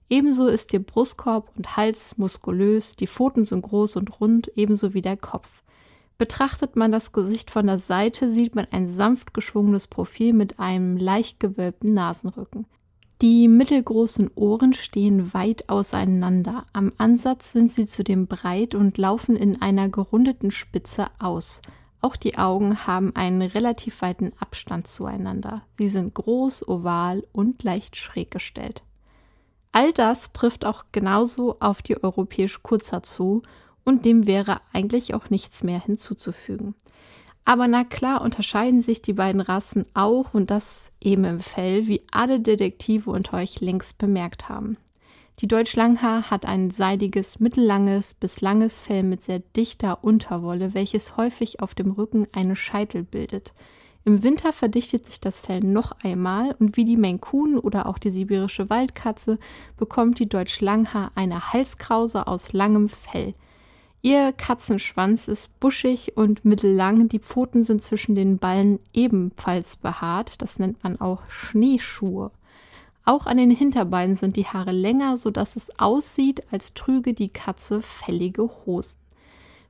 Ebenso 0.07 0.47
ist 0.47 0.71
ihr 0.71 0.83
Brustkorb 0.83 1.51
und 1.57 1.77
Hals 1.77 2.17
muskulös, 2.19 2.95
die 2.95 3.07
Pfoten 3.07 3.45
sind 3.45 3.63
groß 3.63 3.95
und 3.95 4.21
rund, 4.21 4.51
ebenso 4.55 4.93
wie 4.93 5.01
der 5.01 5.17
Kopf. 5.17 5.63
Betrachtet 6.19 6.75
man 6.75 6.91
das 6.91 7.13
Gesicht 7.13 7.49
von 7.49 7.65
der 7.65 7.79
Seite, 7.79 8.29
sieht 8.29 8.53
man 8.53 8.67
ein 8.71 8.89
sanft 8.89 9.33
geschwungenes 9.33 9.87
Profil 9.87 10.33
mit 10.33 10.59
einem 10.59 10.97
leicht 10.97 11.39
gewölbten 11.39 11.93
Nasenrücken. 11.93 12.65
Die 13.21 13.47
mittelgroßen 13.47 14.29
Ohren 14.35 14.73
stehen 14.73 15.33
weit 15.33 15.69
auseinander. 15.69 16.65
Am 16.73 16.91
Ansatz 16.97 17.53
sind 17.53 17.71
sie 17.71 17.85
zudem 17.85 18.27
breit 18.27 18.75
und 18.75 18.97
laufen 18.97 19.37
in 19.37 19.61
einer 19.61 19.87
gerundeten 19.87 20.51
Spitze 20.51 21.07
aus. 21.19 21.61
Auch 22.01 22.17
die 22.17 22.37
Augen 22.37 22.85
haben 22.85 23.15
einen 23.15 23.41
relativ 23.41 24.01
weiten 24.01 24.33
Abstand 24.41 24.87
zueinander. 24.87 25.63
Sie 25.77 25.87
sind 25.87 26.13
groß, 26.13 26.67
oval 26.67 27.25
und 27.31 27.63
leicht 27.63 27.95
schräg 27.95 28.29
gestellt. 28.29 28.83
All 29.71 29.93
das 29.93 30.33
trifft 30.33 30.65
auch 30.65 30.83
genauso 30.91 31.61
auf 31.61 31.81
die 31.81 32.03
europäisch 32.03 32.61
Kurzer 32.61 33.03
zu 33.03 33.41
und 33.89 34.05
dem 34.05 34.27
wäre 34.27 34.61
eigentlich 34.71 35.15
auch 35.15 35.31
nichts 35.31 35.63
mehr 35.63 35.81
hinzuzufügen. 35.81 36.75
Aber 37.43 37.67
na 37.67 37.83
klar 37.83 38.21
unterscheiden 38.21 38.81
sich 38.81 39.01
die 39.01 39.13
beiden 39.13 39.41
Rassen 39.41 39.85
auch 39.95 40.35
und 40.35 40.51
das 40.51 40.91
eben 41.01 41.25
im 41.25 41.39
Fell, 41.39 41.87
wie 41.87 42.03
alle 42.11 42.39
Detektive 42.39 43.09
unter 43.09 43.37
euch 43.37 43.59
längst 43.59 43.97
bemerkt 43.97 44.47
haben. 44.47 44.77
Die 45.39 45.47
Deutsch-Langhaar 45.47 46.29
hat 46.29 46.45
ein 46.45 46.69
seidiges, 46.69 47.39
mittellanges 47.39 48.13
bis 48.13 48.41
langes 48.41 48.79
Fell 48.79 49.01
mit 49.01 49.23
sehr 49.23 49.39
dichter 49.39 50.03
Unterwolle, 50.03 50.75
welches 50.75 51.17
häufig 51.17 51.59
auf 51.61 51.73
dem 51.73 51.91
Rücken 51.91 52.27
eine 52.31 52.55
Scheitel 52.55 53.03
bildet. 53.03 53.53
Im 54.05 54.21
Winter 54.21 54.53
verdichtet 54.53 55.07
sich 55.07 55.19
das 55.19 55.39
Fell 55.39 55.61
noch 55.61 55.93
einmal 56.03 56.55
und 56.59 56.77
wie 56.77 56.85
die 56.85 57.17
Coon 57.17 57.57
oder 57.57 57.87
auch 57.87 57.97
die 57.97 58.11
sibirische 58.11 58.69
Waldkatze 58.69 59.39
bekommt 59.77 60.19
die 60.19 60.29
Deutsch-Langhaar 60.29 61.11
eine 61.15 61.53
Halskrause 61.53 62.27
aus 62.27 62.53
langem 62.53 62.87
Fell– 62.87 63.33
Ihr 64.01 64.31
Katzenschwanz 64.31 65.27
ist 65.27 65.59
buschig 65.59 66.15
und 66.15 66.45
mittellang, 66.45 67.09
die 67.09 67.19
Pfoten 67.19 67.63
sind 67.63 67.83
zwischen 67.83 68.15
den 68.15 68.37
Ballen 68.37 68.79
ebenfalls 68.93 69.75
behaart, 69.75 70.41
das 70.41 70.57
nennt 70.57 70.81
man 70.83 71.01
auch 71.01 71.21
Schneeschuhe. 71.29 72.31
Auch 73.03 73.25
an 73.25 73.37
den 73.37 73.51
Hinterbeinen 73.51 74.15
sind 74.15 74.35
die 74.35 74.45
Haare 74.45 74.71
länger, 74.71 75.17
sodass 75.17 75.55
es 75.55 75.77
aussieht, 75.79 76.43
als 76.51 76.73
trüge 76.75 77.13
die 77.13 77.29
Katze 77.29 77.81
fällige 77.81 78.49
Hosen. 78.65 78.99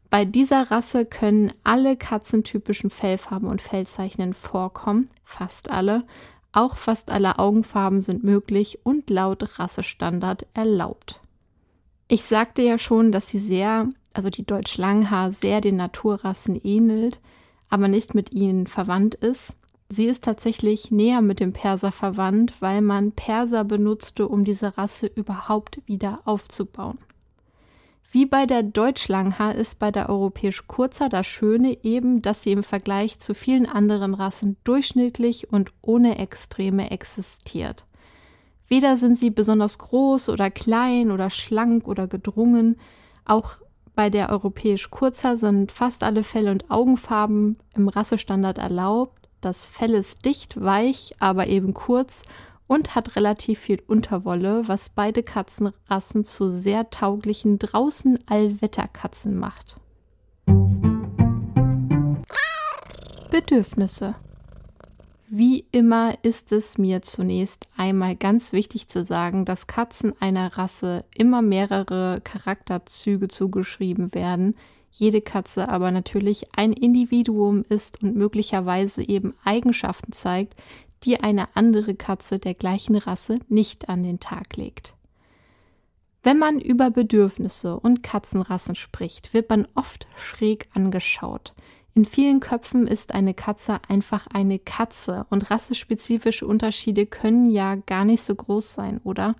Bei 0.10 0.26
dieser 0.26 0.70
Rasse 0.72 1.06
können 1.06 1.54
alle 1.64 1.96
katzentypischen 1.96 2.90
Fellfarben 2.90 3.48
und 3.48 3.62
Fellzeichnen 3.62 4.34
vorkommen, 4.34 5.10
fast 5.24 5.72
alle. 5.72 6.04
Auch 6.52 6.78
fast 6.78 7.12
alle 7.12 7.38
Augenfarben 7.38 8.02
sind 8.02 8.24
möglich 8.24 8.80
und 8.84 9.10
laut 9.10 9.60
Rassestandard 9.60 10.48
erlaubt. 10.56 11.20
Ich 12.08 12.24
sagte 12.24 12.64
ja 12.64 12.80
schon, 12.80 13.12
dass 13.12 13.30
sie 13.30 13.38
sehr, 13.38 13.88
also 14.14 14.30
die 14.30 14.46
Deutsch-Langhaar, 14.46 15.32
sehr 15.32 15.62
den 15.62 15.76
Naturrassen 15.76 16.60
ähnelt, 16.64 17.20
aber 17.70 17.88
nicht 17.88 18.16
mit 18.16 18.32
ihnen 18.34 18.68
verwandt 18.68 19.16
ist. 19.16 19.56
Sie 19.90 20.06
ist 20.06 20.24
tatsächlich 20.24 20.92
näher 20.92 21.22
mit 21.22 21.40
dem 21.40 21.54
Perser 21.54 21.92
verwandt, 21.92 22.54
weil 22.60 22.82
man 22.82 23.12
Perser 23.12 23.64
benutzte, 23.64 24.28
um 24.28 24.46
diese 24.46 24.78
Rasse 24.78 25.08
überhaupt 25.08 25.80
wieder 25.88 26.22
aufzubauen. 26.26 27.00
Wie 28.12 28.26
bei 28.26 28.48
der 28.48 28.64
Deutschlanghaar 28.64 29.54
ist 29.54 29.78
bei 29.78 29.92
der 29.92 30.10
europäisch 30.10 30.66
Kurzer 30.66 31.10
das 31.10 31.28
Schöne 31.28 31.78
eben, 31.84 32.24
dass 32.24 32.42
sie 32.42 32.52
im 32.52 32.64
Vergleich 32.64 33.20
zu 33.20 33.36
vielen 33.36 33.68
anderen 33.68 34.16
Rassen 34.16 34.58
durchschnittlich 34.64 35.52
und 35.52 35.72
ohne 35.82 36.18
Extreme 36.18 36.90
existiert. 36.90 37.86
Weder 38.68 38.98
sind 38.98 39.18
sie 39.20 39.30
besonders 39.30 39.78
groß 39.78 40.30
oder 40.30 40.50
klein 40.50 41.12
oder 41.12 41.30
schlank 41.30 41.88
oder 41.88 42.08
gedrungen, 42.08 42.78
auch 43.26 43.58
bei 44.00 44.10
der 44.10 44.30
europäisch 44.30 44.92
Kurzer 44.92 45.36
sind 45.36 45.74
fast 45.74 46.04
alle 46.06 46.24
Fell- 46.24 46.48
und 46.48 46.72
Augenfarben 46.72 47.58
im 47.76 47.90
Rassestandard 47.90 48.58
erlaubt. 48.58 49.28
Das 49.42 49.66
Fell 49.66 49.94
ist 49.94 50.24
dicht, 50.24 50.62
weich, 50.62 51.18
aber 51.20 51.48
eben 51.48 51.74
kurz 51.74 52.24
und 52.66 52.96
hat 52.96 53.18
relativ 53.18 53.60
viel 53.60 53.84
Unterwolle, 53.88 54.64
was 54.68 54.88
beide 54.88 55.22
Katzenrassen 55.22 56.24
zu 56.24 56.50
sehr 56.50 56.90
tauglichen 56.92 57.60
draußen 57.60 58.20
Allwetterkatzen 58.26 59.38
macht. 59.38 59.82
Bedürfnisse. 63.30 64.16
Wie 65.32 65.68
immer 65.72 66.16
ist 66.24 66.52
es 66.52 66.80
mir 66.80 67.04
zunächst 67.04 67.70
einmal 67.78 68.16
ganz 68.16 68.52
wichtig 68.52 68.88
zu 68.88 69.06
sagen, 69.06 69.46
dass 69.46 69.68
Katzen 69.68 70.20
einer 70.20 70.58
Rasse 70.58 71.06
immer 71.16 71.44
mehrere 71.44 72.20
Charakterzüge 72.24 73.28
zugeschrieben 73.28 74.16
werden, 74.16 74.56
jede 74.90 75.22
Katze 75.22 75.70
aber 75.70 75.92
natürlich 75.92 76.46
ein 76.56 76.74
Individuum 76.74 77.64
ist 77.70 78.02
und 78.02 78.16
möglicherweise 78.16 79.08
eben 79.08 79.36
Eigenschaften 79.44 80.14
zeigt, 80.14 80.56
die 81.04 81.20
eine 81.20 81.56
andere 81.56 81.94
Katze 81.94 82.40
der 82.40 82.56
gleichen 82.56 82.96
Rasse 82.96 83.38
nicht 83.50 83.88
an 83.88 84.02
den 84.02 84.20
Tag 84.20 84.58
legt. 84.58 84.96
Wenn 86.24 86.40
man 86.40 86.60
über 86.60 86.90
Bedürfnisse 86.90 87.80
und 87.80 88.02
Katzenrassen 88.02 88.74
spricht, 88.74 89.36
wird 89.36 89.52
man 89.52 89.68
oft 89.76 90.08
schräg 90.18 90.70
angeschaut. 90.74 91.54
In 92.00 92.06
vielen 92.06 92.40
Köpfen 92.40 92.88
ist 92.88 93.14
eine 93.14 93.34
Katze 93.34 93.82
einfach 93.90 94.26
eine 94.28 94.58
Katze 94.58 95.26
und 95.30 95.52
rassespezifische 95.52 96.48
Unterschiede 96.48 97.06
können 97.06 97.52
ja 97.52 97.76
gar 97.76 98.06
nicht 98.06 98.24
so 98.24 98.34
groß 98.34 98.74
sein, 98.74 99.02
oder? 99.04 99.36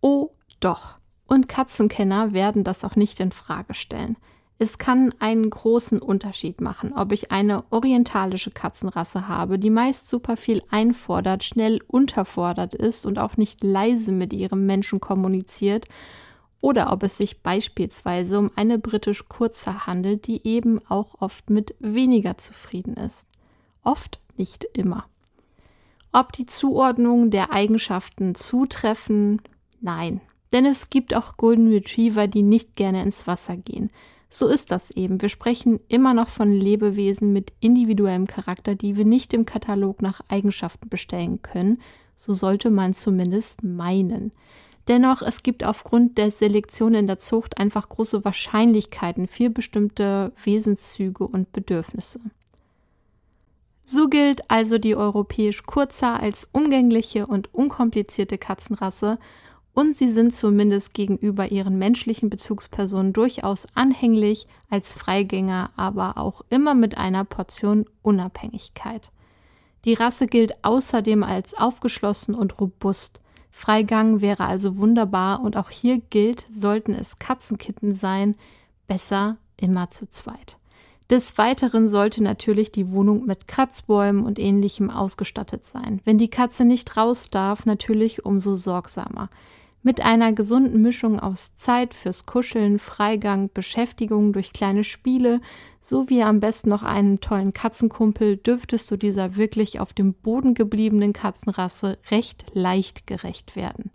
Oh, 0.00 0.30
doch. 0.60 0.96
Und 1.26 1.46
Katzenkenner 1.46 2.32
werden 2.32 2.64
das 2.64 2.84
auch 2.84 2.96
nicht 2.96 3.20
in 3.20 3.32
Frage 3.32 3.74
stellen. 3.74 4.16
Es 4.58 4.78
kann 4.78 5.12
einen 5.18 5.50
großen 5.50 6.00
Unterschied 6.00 6.62
machen, 6.62 6.94
ob 6.94 7.12
ich 7.12 7.32
eine 7.32 7.64
orientalische 7.68 8.50
Katzenrasse 8.50 9.28
habe, 9.28 9.58
die 9.58 9.68
meist 9.68 10.08
super 10.08 10.38
viel 10.38 10.62
einfordert, 10.70 11.44
schnell 11.44 11.82
unterfordert 11.86 12.72
ist 12.72 13.04
und 13.04 13.18
auch 13.18 13.36
nicht 13.36 13.62
leise 13.62 14.10
mit 14.10 14.32
ihrem 14.32 14.64
Menschen 14.64 15.00
kommuniziert, 15.00 15.84
oder 16.64 16.90
ob 16.92 17.02
es 17.02 17.18
sich 17.18 17.42
beispielsweise 17.42 18.38
um 18.38 18.50
eine 18.56 18.78
britisch 18.78 19.26
Kurzer 19.28 19.86
handelt, 19.86 20.26
die 20.26 20.46
eben 20.46 20.80
auch 20.88 21.20
oft 21.20 21.50
mit 21.50 21.74
weniger 21.78 22.38
zufrieden 22.38 22.94
ist. 22.94 23.26
Oft, 23.82 24.18
nicht 24.38 24.64
immer. 24.72 25.04
Ob 26.10 26.32
die 26.32 26.46
Zuordnung 26.46 27.28
der 27.28 27.52
Eigenschaften 27.52 28.34
zutreffen? 28.34 29.42
Nein, 29.82 30.22
denn 30.54 30.64
es 30.64 30.88
gibt 30.88 31.14
auch 31.14 31.36
Golden 31.36 31.68
Retriever, 31.68 32.28
die 32.28 32.42
nicht 32.42 32.76
gerne 32.76 33.02
ins 33.02 33.26
Wasser 33.26 33.58
gehen. 33.58 33.90
So 34.30 34.48
ist 34.48 34.70
das 34.70 34.90
eben. 34.90 35.20
Wir 35.20 35.28
sprechen 35.28 35.80
immer 35.88 36.14
noch 36.14 36.28
von 36.28 36.50
Lebewesen 36.50 37.34
mit 37.34 37.52
individuellem 37.60 38.26
Charakter, 38.26 38.74
die 38.74 38.96
wir 38.96 39.04
nicht 39.04 39.34
im 39.34 39.44
Katalog 39.44 40.00
nach 40.00 40.22
Eigenschaften 40.28 40.88
bestellen 40.88 41.42
können. 41.42 41.82
So 42.16 42.32
sollte 42.32 42.70
man 42.70 42.94
zumindest 42.94 43.62
meinen. 43.62 44.32
Dennoch, 44.88 45.22
es 45.22 45.42
gibt 45.42 45.64
aufgrund 45.64 46.18
der 46.18 46.30
Selektion 46.30 46.94
in 46.94 47.06
der 47.06 47.18
Zucht 47.18 47.58
einfach 47.58 47.88
große 47.88 48.24
Wahrscheinlichkeiten 48.24 49.28
für 49.28 49.48
bestimmte 49.48 50.32
Wesenszüge 50.42 51.26
und 51.26 51.52
Bedürfnisse. 51.52 52.20
So 53.84 54.08
gilt 54.08 54.50
also 54.50 54.78
die 54.78 54.96
europäisch 54.96 55.62
Kurzer 55.64 56.20
als 56.20 56.48
umgängliche 56.52 57.26
und 57.26 57.52
unkomplizierte 57.52 58.38
Katzenrasse 58.38 59.18
und 59.74 59.96
sie 59.96 60.10
sind 60.10 60.34
zumindest 60.34 60.94
gegenüber 60.94 61.50
ihren 61.50 61.78
menschlichen 61.78 62.30
Bezugspersonen 62.30 63.12
durchaus 63.12 63.66
anhänglich 63.74 64.46
als 64.70 64.94
Freigänger, 64.94 65.70
aber 65.76 66.16
auch 66.16 66.42
immer 66.48 66.74
mit 66.74 66.96
einer 66.96 67.24
Portion 67.24 67.84
Unabhängigkeit. 68.02 69.10
Die 69.84 69.94
Rasse 69.94 70.28
gilt 70.28 70.64
außerdem 70.64 71.22
als 71.22 71.54
aufgeschlossen 71.54 72.34
und 72.34 72.60
robust. 72.60 73.20
Freigang 73.56 74.20
wäre 74.20 74.44
also 74.44 74.78
wunderbar 74.78 75.40
und 75.40 75.56
auch 75.56 75.70
hier 75.70 75.98
gilt, 75.98 76.44
sollten 76.50 76.92
es 76.92 77.20
Katzenkitten 77.20 77.94
sein, 77.94 78.34
besser 78.88 79.36
immer 79.56 79.90
zu 79.90 80.08
zweit. 80.08 80.58
Des 81.08 81.38
Weiteren 81.38 81.88
sollte 81.88 82.20
natürlich 82.20 82.72
die 82.72 82.90
Wohnung 82.90 83.26
mit 83.26 83.46
Kratzbäumen 83.46 84.26
und 84.26 84.40
ähnlichem 84.40 84.90
ausgestattet 84.90 85.64
sein. 85.64 86.00
Wenn 86.04 86.18
die 86.18 86.28
Katze 86.28 86.64
nicht 86.64 86.96
raus 86.96 87.30
darf, 87.30 87.64
natürlich 87.64 88.26
umso 88.26 88.56
sorgsamer. 88.56 89.30
Mit 89.86 90.00
einer 90.00 90.32
gesunden 90.32 90.80
Mischung 90.80 91.20
aus 91.20 91.56
Zeit 91.56 91.92
fürs 91.92 92.24
Kuscheln, 92.24 92.78
Freigang, 92.78 93.50
Beschäftigung 93.52 94.32
durch 94.32 94.54
kleine 94.54 94.82
Spiele 94.82 95.42
sowie 95.78 96.22
am 96.22 96.40
besten 96.40 96.70
noch 96.70 96.82
einen 96.82 97.20
tollen 97.20 97.52
Katzenkumpel 97.52 98.38
dürftest 98.38 98.90
du 98.90 98.96
dieser 98.96 99.36
wirklich 99.36 99.80
auf 99.80 99.92
dem 99.92 100.14
Boden 100.14 100.54
gebliebenen 100.54 101.12
Katzenrasse 101.12 101.98
recht 102.10 102.46
leicht 102.54 103.06
gerecht 103.06 103.56
werden. 103.56 103.90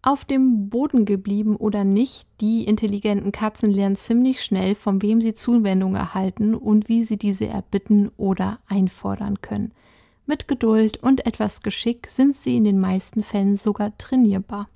Auf 0.00 0.24
dem 0.24 0.70
Boden 0.70 1.04
geblieben 1.04 1.56
oder 1.56 1.84
nicht, 1.84 2.26
die 2.40 2.64
intelligenten 2.64 3.32
Katzen 3.32 3.70
lernen 3.70 3.96
ziemlich 3.96 4.42
schnell, 4.42 4.74
von 4.74 5.02
wem 5.02 5.20
sie 5.20 5.34
Zuwendung 5.34 5.94
erhalten 5.94 6.54
und 6.54 6.88
wie 6.88 7.04
sie 7.04 7.18
diese 7.18 7.46
erbitten 7.46 8.10
oder 8.16 8.60
einfordern 8.66 9.42
können. 9.42 9.74
Mit 10.24 10.48
Geduld 10.48 11.02
und 11.02 11.26
etwas 11.26 11.60
Geschick 11.60 12.06
sind 12.08 12.34
sie 12.34 12.56
in 12.56 12.64
den 12.64 12.80
meisten 12.80 13.22
Fällen 13.22 13.56
sogar 13.56 13.98
trainierbar. 13.98 14.70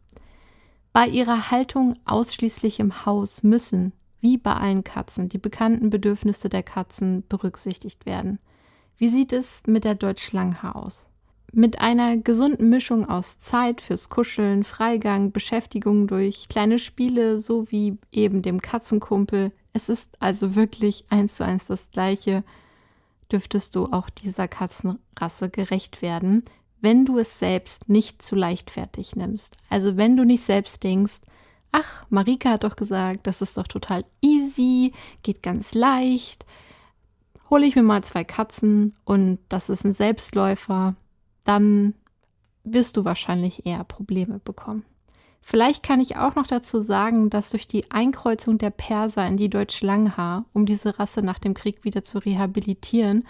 Bei 0.92 1.06
ihrer 1.06 1.52
Haltung 1.52 1.96
ausschließlich 2.04 2.80
im 2.80 3.06
Haus 3.06 3.44
müssen, 3.44 3.92
wie 4.20 4.38
bei 4.38 4.54
allen 4.54 4.82
Katzen, 4.82 5.28
die 5.28 5.38
bekannten 5.38 5.88
Bedürfnisse 5.88 6.48
der 6.48 6.64
Katzen 6.64 7.24
berücksichtigt 7.28 8.06
werden. 8.06 8.40
Wie 8.96 9.08
sieht 9.08 9.32
es 9.32 9.62
mit 9.66 9.84
der 9.84 9.94
Deutsch-Langhaar 9.94 10.74
aus? 10.74 11.08
Mit 11.52 11.80
einer 11.80 12.16
gesunden 12.16 12.68
Mischung 12.68 13.08
aus 13.08 13.38
Zeit 13.38 13.80
fürs 13.80 14.08
Kuscheln, 14.08 14.62
Freigang, 14.64 15.32
Beschäftigung 15.32 16.06
durch 16.06 16.48
kleine 16.48 16.78
Spiele 16.78 17.38
sowie 17.38 17.98
eben 18.12 18.42
dem 18.42 18.60
Katzenkumpel, 18.60 19.52
es 19.72 19.88
ist 19.88 20.16
also 20.20 20.54
wirklich 20.56 21.04
eins 21.08 21.36
zu 21.36 21.44
eins 21.44 21.66
das 21.66 21.90
gleiche, 21.92 22.44
dürftest 23.30 23.76
du 23.76 23.86
auch 23.86 24.10
dieser 24.10 24.48
Katzenrasse 24.48 25.50
gerecht 25.50 26.02
werden, 26.02 26.44
wenn 26.80 27.04
du 27.04 27.18
es 27.18 27.38
selbst 27.38 27.88
nicht 27.88 28.22
zu 28.22 28.36
leichtfertig 28.36 29.16
nimmst. 29.16 29.56
Also 29.68 29.96
wenn 29.96 30.16
du 30.16 30.24
nicht 30.24 30.42
selbst 30.42 30.82
denkst, 30.82 31.20
ach, 31.72 32.04
Marika 32.10 32.50
hat 32.50 32.64
doch 32.64 32.76
gesagt, 32.76 33.26
das 33.26 33.42
ist 33.42 33.56
doch 33.56 33.66
total 33.66 34.04
easy, 34.20 34.92
geht 35.22 35.42
ganz 35.42 35.74
leicht, 35.74 36.46
hole 37.48 37.66
ich 37.66 37.76
mir 37.76 37.82
mal 37.82 38.02
zwei 38.02 38.24
Katzen 38.24 38.94
und 39.04 39.38
das 39.48 39.68
ist 39.68 39.84
ein 39.84 39.92
Selbstläufer, 39.92 40.94
dann 41.44 41.94
wirst 42.64 42.96
du 42.96 43.04
wahrscheinlich 43.04 43.66
eher 43.66 43.84
Probleme 43.84 44.38
bekommen. 44.38 44.84
Vielleicht 45.42 45.82
kann 45.82 46.00
ich 46.00 46.16
auch 46.16 46.34
noch 46.34 46.46
dazu 46.46 46.80
sagen, 46.80 47.30
dass 47.30 47.50
durch 47.50 47.66
die 47.66 47.90
Einkreuzung 47.90 48.58
der 48.58 48.70
Perser 48.70 49.26
in 49.26 49.36
die 49.36 49.48
Deutsch-Langhaar, 49.48 50.44
um 50.52 50.66
diese 50.66 50.98
Rasse 50.98 51.22
nach 51.22 51.38
dem 51.38 51.54
Krieg 51.54 51.82
wieder 51.82 52.04
zu 52.04 52.18
rehabilitieren, 52.18 53.26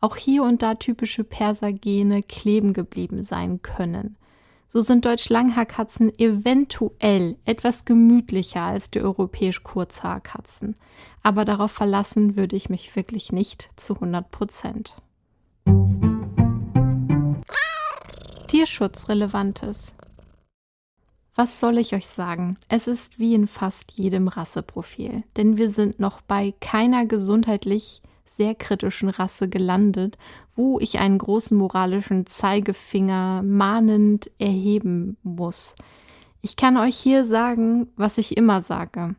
auch 0.00 0.16
hier 0.16 0.42
und 0.42 0.62
da 0.62 0.74
typische 0.74 1.24
Persergene 1.24 2.22
kleben 2.22 2.72
geblieben 2.72 3.24
sein 3.24 3.62
können. 3.62 4.16
So 4.70 4.82
sind 4.82 5.06
Deutsch-Langhaarkatzen 5.06 6.12
eventuell 6.18 7.36
etwas 7.46 7.86
gemütlicher 7.86 8.62
als 8.62 8.90
die 8.90 9.00
europäisch 9.00 9.62
Kurzhaarkatzen. 9.62 10.76
Aber 11.22 11.46
darauf 11.46 11.72
verlassen 11.72 12.36
würde 12.36 12.54
ich 12.54 12.68
mich 12.68 12.94
wirklich 12.94 13.32
nicht 13.32 13.70
zu 13.76 13.94
100 13.94 14.30
Prozent. 14.30 14.94
Tierschutzrelevantes. 18.48 19.94
Was 21.34 21.60
soll 21.60 21.78
ich 21.78 21.94
euch 21.94 22.08
sagen? 22.08 22.58
Es 22.68 22.86
ist 22.86 23.18
wie 23.18 23.34
in 23.34 23.46
fast 23.46 23.92
jedem 23.92 24.28
Rasseprofil, 24.28 25.22
denn 25.36 25.56
wir 25.56 25.70
sind 25.70 26.00
noch 26.00 26.20
bei 26.20 26.52
keiner 26.60 27.06
gesundheitlich 27.06 28.02
sehr 28.28 28.54
kritischen 28.54 29.08
Rasse 29.08 29.48
gelandet, 29.48 30.18
wo 30.54 30.78
ich 30.78 30.98
einen 30.98 31.18
großen 31.18 31.56
moralischen 31.56 32.26
Zeigefinger 32.26 33.42
mahnend 33.42 34.30
erheben 34.38 35.16
muss. 35.22 35.74
Ich 36.40 36.56
kann 36.56 36.76
euch 36.76 36.96
hier 36.96 37.24
sagen, 37.24 37.88
was 37.96 38.18
ich 38.18 38.36
immer 38.36 38.60
sage. 38.60 39.16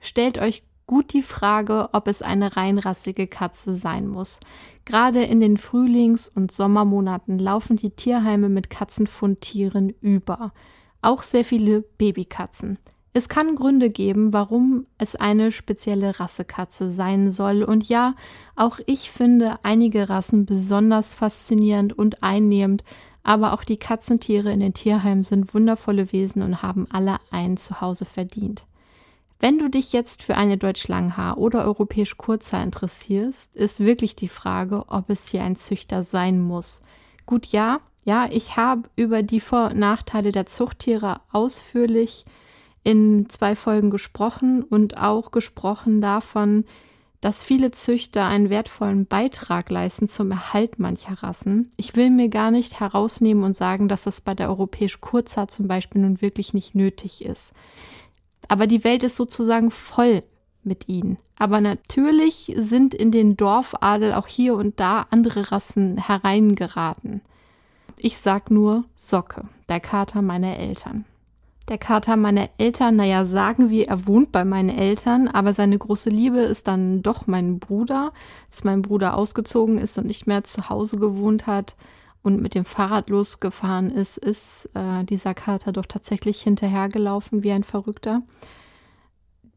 Stellt 0.00 0.38
euch 0.38 0.62
gut 0.86 1.12
die 1.12 1.22
Frage, 1.22 1.88
ob 1.92 2.08
es 2.08 2.20
eine 2.20 2.56
reinrassige 2.56 3.26
Katze 3.26 3.74
sein 3.74 4.08
muss. 4.08 4.40
Gerade 4.84 5.22
in 5.22 5.40
den 5.40 5.56
Frühlings- 5.56 6.28
und 6.28 6.50
Sommermonaten 6.50 7.38
laufen 7.38 7.76
die 7.76 7.90
Tierheime 7.90 8.48
mit 8.48 8.70
Katzenfundtieren 8.70 9.90
über. 10.00 10.52
Auch 11.02 11.22
sehr 11.22 11.44
viele 11.44 11.82
Babykatzen. 11.82 12.78
Es 13.12 13.28
kann 13.28 13.56
Gründe 13.56 13.90
geben, 13.90 14.32
warum 14.32 14.86
es 14.96 15.16
eine 15.16 15.50
spezielle 15.50 16.20
Rassekatze 16.20 16.88
sein 16.88 17.32
soll. 17.32 17.64
Und 17.64 17.88
ja, 17.88 18.14
auch 18.54 18.78
ich 18.86 19.10
finde 19.10 19.58
einige 19.64 20.08
Rassen 20.08 20.46
besonders 20.46 21.16
faszinierend 21.16 21.96
und 21.96 22.22
einnehmend, 22.22 22.84
aber 23.24 23.52
auch 23.52 23.64
die 23.64 23.78
Katzentiere 23.78 24.52
in 24.52 24.60
den 24.60 24.74
Tierheimen 24.74 25.24
sind 25.24 25.52
wundervolle 25.54 26.12
Wesen 26.12 26.42
und 26.42 26.62
haben 26.62 26.86
alle 26.90 27.16
ein 27.30 27.56
Zuhause 27.56 28.04
verdient. 28.04 28.64
Wenn 29.40 29.58
du 29.58 29.68
dich 29.68 29.92
jetzt 29.92 30.22
für 30.22 30.36
eine 30.36 30.56
Deutschlanghaar 30.56 31.38
oder 31.38 31.64
europäisch 31.64 32.16
Kurzhaar 32.16 32.62
interessierst, 32.62 33.56
ist 33.56 33.80
wirklich 33.80 34.14
die 34.14 34.28
Frage, 34.28 34.84
ob 34.88 35.10
es 35.10 35.28
hier 35.28 35.42
ein 35.42 35.56
Züchter 35.56 36.02
sein 36.02 36.40
muss. 36.40 36.80
Gut, 37.26 37.46
ja, 37.46 37.80
ja, 38.04 38.28
ich 38.30 38.56
habe 38.56 38.88
über 38.96 39.22
die 39.22 39.40
Vor- 39.40 39.70
und 39.70 39.78
Nachteile 39.78 40.30
der 40.30 40.46
Zuchttiere 40.46 41.20
ausführlich 41.32 42.24
in 42.82 43.28
zwei 43.28 43.56
Folgen 43.56 43.90
gesprochen 43.90 44.62
und 44.62 44.98
auch 44.98 45.30
gesprochen 45.30 46.00
davon, 46.00 46.64
dass 47.20 47.44
viele 47.44 47.70
Züchter 47.70 48.26
einen 48.26 48.48
wertvollen 48.48 49.04
Beitrag 49.04 49.68
leisten 49.70 50.08
zum 50.08 50.30
Erhalt 50.30 50.78
mancher 50.78 51.22
Rassen. 51.22 51.70
Ich 51.76 51.94
will 51.94 52.08
mir 52.10 52.30
gar 52.30 52.50
nicht 52.50 52.80
herausnehmen 52.80 53.44
und 53.44 53.56
sagen, 53.56 53.88
dass 53.88 54.04
das 54.04 54.22
bei 54.22 54.34
der 54.34 54.48
europäisch 54.48 55.00
Kurzhaar 55.00 55.48
zum 55.48 55.68
Beispiel 55.68 56.00
nun 56.00 56.22
wirklich 56.22 56.54
nicht 56.54 56.74
nötig 56.74 57.24
ist. 57.24 57.52
Aber 58.48 58.66
die 58.66 58.84
Welt 58.84 59.04
ist 59.04 59.16
sozusagen 59.16 59.70
voll 59.70 60.22
mit 60.62 60.88
ihnen. 60.88 61.18
Aber 61.36 61.60
natürlich 61.60 62.52
sind 62.56 62.94
in 62.94 63.10
den 63.12 63.36
Dorfadel 63.36 64.14
auch 64.14 64.26
hier 64.26 64.54
und 64.54 64.80
da 64.80 65.06
andere 65.10 65.52
Rassen 65.52 65.98
hereingeraten. 65.98 67.20
Ich 67.98 68.18
sag 68.18 68.50
nur 68.50 68.84
Socke, 68.96 69.44
der 69.68 69.80
Kater 69.80 70.22
meiner 70.22 70.56
Eltern. 70.56 71.04
Der 71.70 71.78
Kater 71.78 72.16
meiner 72.16 72.50
Eltern, 72.58 72.96
naja, 72.96 73.24
sagen 73.24 73.70
wir, 73.70 73.88
er 73.88 74.06
wohnt 74.06 74.32
bei 74.32 74.44
meinen 74.44 74.70
Eltern, 74.70 75.28
aber 75.28 75.54
seine 75.54 75.78
große 75.78 76.10
Liebe 76.10 76.40
ist 76.40 76.66
dann 76.66 77.00
doch 77.00 77.26
mein 77.28 77.60
Bruder. 77.60 78.12
Als 78.50 78.64
mein 78.64 78.82
Bruder 78.82 79.16
ausgezogen 79.16 79.78
ist 79.78 79.96
und 79.96 80.06
nicht 80.06 80.26
mehr 80.26 80.44
zu 80.44 80.68
Hause 80.68 80.98
gewohnt 80.98 81.46
hat, 81.46 81.76
und 82.22 82.42
mit 82.42 82.54
dem 82.54 82.64
Fahrrad 82.64 83.08
losgefahren 83.08 83.90
ist, 83.90 84.18
ist 84.18 84.68
äh, 84.74 85.04
dieser 85.04 85.34
Kater 85.34 85.72
doch 85.72 85.86
tatsächlich 85.86 86.42
hinterhergelaufen 86.42 87.42
wie 87.42 87.52
ein 87.52 87.64
Verrückter. 87.64 88.22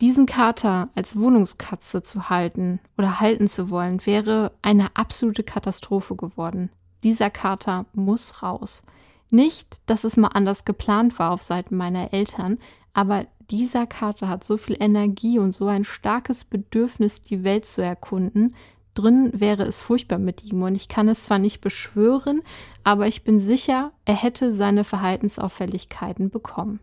Diesen 0.02 0.26
Kater 0.26 0.90
als 0.96 1.18
Wohnungskatze 1.18 2.04
zu 2.04 2.30
halten 2.30 2.80
oder 2.98 3.20
halten 3.20 3.48
zu 3.48 3.70
wollen, 3.70 4.06
wäre 4.06 4.52
eine 4.62 4.96
absolute 4.96 5.44
Katastrophe 5.44 6.16
geworden. 6.16 6.70
Dieser 7.04 7.30
Kater 7.30 7.86
muss 7.94 8.44
raus. 8.44 8.84
Nicht, 9.30 9.82
dass 9.86 10.04
es 10.04 10.18
mal 10.18 10.30
anders 10.30 10.66
geplant 10.66 11.18
war 11.20 11.32
auf 11.32 11.42
Seiten 11.42 11.76
meiner 11.76 12.14
Eltern, 12.14 12.60
aber 12.94 13.26
dieser 13.50 13.88
Kater 13.88 14.30
hat 14.30 14.44
so 14.44 14.58
viel 14.58 14.78
Energie 14.80 15.40
und 15.40 15.54
so 15.54 15.68
ein 15.68 15.84
starkes 15.84 16.44
Bedürfnis, 16.44 17.22
die 17.22 17.44
Welt 17.44 17.66
zu 17.66 17.82
erkunden, 17.82 18.56
drin 18.94 19.32
wäre 19.34 19.64
es 19.64 19.82
furchtbar 19.82 20.20
mit 20.20 20.44
ihm. 20.44 20.62
Und 20.62 20.76
ich 20.76 20.88
kann 20.88 21.10
es 21.10 21.24
zwar 21.24 21.40
nicht 21.40 21.62
beschwören, 21.62 22.42
aber 22.84 23.08
ich 23.08 23.24
bin 23.24 23.40
sicher, 23.40 23.92
er 24.06 24.16
hätte 24.16 24.54
seine 24.54 24.84
Verhaltensauffälligkeiten 24.84 26.30
bekommen. 26.30 26.80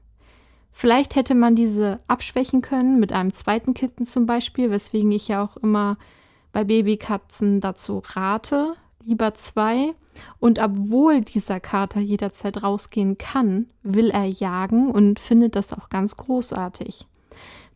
Vielleicht 0.73 1.17
hätte 1.17 1.35
man 1.35 1.57
diese 1.57 2.01
abschwächen 2.07 2.63
können 2.63 3.01
mit 3.01 3.13
einem 3.13 3.33
zweiten 3.33 3.75
Kitten 3.75 4.05
zum 4.05 4.27
Beispiel, 4.27 4.71
weswegen 4.71 5.13
ich 5.13 5.29
ja 5.29 5.43
auch 5.43 5.57
immer 5.57 5.99
bei 6.53 6.65
Babykatzen 6.65 7.61
dazu 7.61 8.03
rate, 8.05 8.75
lieber 9.05 9.35
zwei. 9.35 9.95
Und 10.39 10.59
obwohl 10.59 11.21
dieser 11.21 11.61
Kater 11.61 12.01
jederzeit 12.01 12.63
rausgehen 12.63 13.17
kann, 13.19 13.67
will 13.83 14.11
er 14.11 14.27
jagen 14.27 14.91
und 14.91 15.21
findet 15.21 15.57
das 15.57 15.73
auch 15.73 15.89
ganz 15.89 16.17
großartig. 16.17 17.07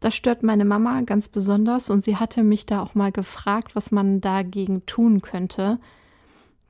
Das 0.00 0.14
stört 0.14 0.42
meine 0.42 0.64
Mama 0.66 1.00
ganz 1.02 1.28
besonders 1.28 1.88
und 1.88 2.02
sie 2.02 2.16
hatte 2.16 2.42
mich 2.42 2.66
da 2.66 2.82
auch 2.82 2.94
mal 2.94 3.12
gefragt, 3.12 3.74
was 3.74 3.90
man 3.90 4.20
dagegen 4.20 4.84
tun 4.84 5.22
könnte. 5.22 5.78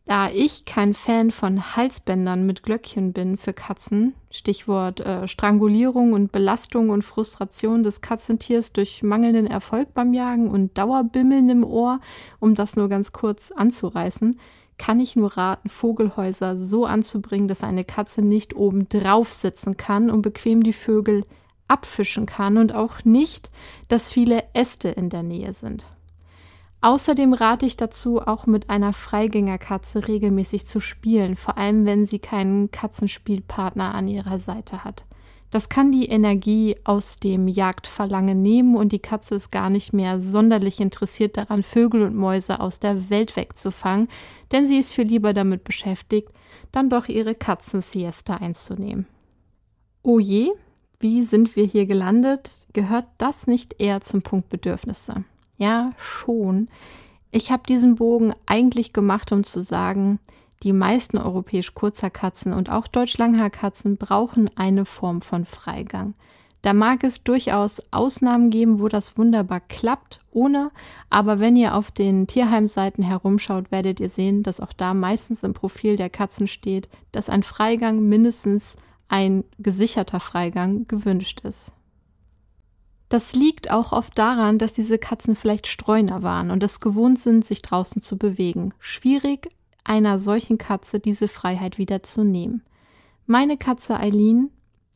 Da 0.06 0.28
ich 0.28 0.66
kein 0.66 0.92
Fan 0.92 1.30
von 1.30 1.76
Halsbändern 1.76 2.44
mit 2.44 2.62
Glöckchen 2.62 3.14
bin 3.14 3.38
für 3.38 3.54
Katzen, 3.54 4.12
Stichwort 4.30 5.00
äh, 5.00 5.26
Strangulierung 5.26 6.12
und 6.12 6.30
Belastung 6.30 6.90
und 6.90 7.02
Frustration 7.02 7.82
des 7.82 8.02
Katzentiers 8.02 8.74
durch 8.74 9.02
mangelnden 9.02 9.46
Erfolg 9.46 9.94
beim 9.94 10.12
Jagen 10.12 10.50
und 10.50 10.76
Dauerbimmeln 10.76 11.48
im 11.48 11.64
Ohr, 11.64 12.00
um 12.38 12.54
das 12.54 12.76
nur 12.76 12.90
ganz 12.90 13.12
kurz 13.12 13.50
anzureißen, 13.50 14.38
kann 14.76 15.00
ich 15.00 15.16
nur 15.16 15.38
raten, 15.38 15.70
Vogelhäuser 15.70 16.58
so 16.58 16.84
anzubringen, 16.84 17.48
dass 17.48 17.62
eine 17.62 17.84
Katze 17.84 18.20
nicht 18.20 18.54
oben 18.54 18.90
drauf 18.90 19.32
sitzen 19.32 19.78
kann 19.78 20.10
und 20.10 20.20
bequem 20.20 20.62
die 20.62 20.74
Vögel 20.74 21.24
abfischen 21.66 22.26
kann 22.26 22.58
und 22.58 22.74
auch 22.74 23.04
nicht, 23.04 23.50
dass 23.88 24.10
viele 24.10 24.44
Äste 24.52 24.90
in 24.90 25.08
der 25.08 25.22
Nähe 25.22 25.54
sind. 25.54 25.86
Außerdem 26.84 27.32
rate 27.32 27.64
ich 27.64 27.78
dazu, 27.78 28.20
auch 28.20 28.44
mit 28.44 28.68
einer 28.68 28.92
Freigängerkatze 28.92 30.06
regelmäßig 30.06 30.66
zu 30.66 30.80
spielen, 30.80 31.34
vor 31.34 31.56
allem 31.56 31.86
wenn 31.86 32.04
sie 32.04 32.18
keinen 32.18 32.70
Katzenspielpartner 32.72 33.94
an 33.94 34.06
ihrer 34.06 34.38
Seite 34.38 34.84
hat. 34.84 35.06
Das 35.50 35.70
kann 35.70 35.92
die 35.92 36.04
Energie 36.04 36.76
aus 36.84 37.16
dem 37.16 37.48
Jagdverlangen 37.48 38.42
nehmen 38.42 38.76
und 38.76 38.92
die 38.92 38.98
Katze 38.98 39.36
ist 39.36 39.50
gar 39.50 39.70
nicht 39.70 39.94
mehr 39.94 40.20
sonderlich 40.20 40.78
interessiert 40.78 41.38
daran, 41.38 41.62
Vögel 41.62 42.02
und 42.02 42.16
Mäuse 42.16 42.60
aus 42.60 42.80
der 42.80 43.08
Welt 43.08 43.34
wegzufangen, 43.34 44.08
denn 44.52 44.66
sie 44.66 44.76
ist 44.76 44.92
viel 44.92 45.06
lieber 45.06 45.32
damit 45.32 45.64
beschäftigt, 45.64 46.28
dann 46.70 46.90
doch 46.90 47.08
ihre 47.08 47.34
Katzensiesta 47.34 48.34
einzunehmen. 48.34 49.06
Oh 50.02 50.18
je, 50.18 50.50
wie 51.00 51.22
sind 51.22 51.56
wir 51.56 51.64
hier 51.64 51.86
gelandet? 51.86 52.66
Gehört 52.74 53.08
das 53.16 53.46
nicht 53.46 53.80
eher 53.80 54.02
zum 54.02 54.20
Punkt 54.20 54.50
Bedürfnisse? 54.50 55.24
Ja, 55.64 55.92
schon. 55.96 56.68
Ich 57.30 57.50
habe 57.50 57.62
diesen 57.66 57.94
Bogen 57.94 58.34
eigentlich 58.44 58.92
gemacht, 58.92 59.32
um 59.32 59.44
zu 59.44 59.62
sagen, 59.62 60.18
die 60.62 60.74
meisten 60.74 61.16
europäisch 61.16 61.72
kurzer 61.72 62.10
Katzen 62.10 62.52
und 62.52 62.68
auch 62.68 62.86
Deutsch-Langhaarkatzen 62.86 63.96
brauchen 63.96 64.50
eine 64.56 64.84
Form 64.84 65.22
von 65.22 65.46
Freigang. 65.46 66.12
Da 66.60 66.74
mag 66.74 67.02
es 67.02 67.24
durchaus 67.24 67.80
Ausnahmen 67.92 68.50
geben, 68.50 68.78
wo 68.78 68.88
das 68.88 69.16
wunderbar 69.16 69.60
klappt, 69.60 70.20
ohne, 70.32 70.70
aber 71.08 71.40
wenn 71.40 71.56
ihr 71.56 71.74
auf 71.74 71.90
den 71.90 72.26
Tierheimseiten 72.26 73.02
herumschaut, 73.02 73.72
werdet 73.72 74.00
ihr 74.00 74.10
sehen, 74.10 74.42
dass 74.42 74.60
auch 74.60 74.74
da 74.74 74.92
meistens 74.92 75.44
im 75.44 75.54
Profil 75.54 75.96
der 75.96 76.10
Katzen 76.10 76.46
steht, 76.46 76.90
dass 77.10 77.30
ein 77.30 77.42
Freigang 77.42 78.00
mindestens 78.06 78.76
ein 79.08 79.44
gesicherter 79.58 80.20
Freigang 80.20 80.86
gewünscht 80.88 81.40
ist. 81.40 81.72
Das 83.08 83.34
liegt 83.34 83.70
auch 83.70 83.92
oft 83.92 84.18
daran, 84.18 84.58
dass 84.58 84.72
diese 84.72 84.98
Katzen 84.98 85.36
vielleicht 85.36 85.66
Streuner 85.66 86.22
waren 86.22 86.50
und 86.50 86.62
es 86.62 86.80
gewohnt 86.80 87.18
sind, 87.18 87.44
sich 87.44 87.62
draußen 87.62 88.02
zu 88.02 88.16
bewegen. 88.16 88.72
Schwierig, 88.78 89.48
einer 89.84 90.18
solchen 90.18 90.58
Katze 90.58 90.98
diese 90.98 91.28
Freiheit 91.28 91.78
wieder 91.78 92.02
zu 92.02 92.24
nehmen. 92.24 92.62
Meine 93.26 93.56
Katze 93.56 93.98
Eileen, 93.98 94.50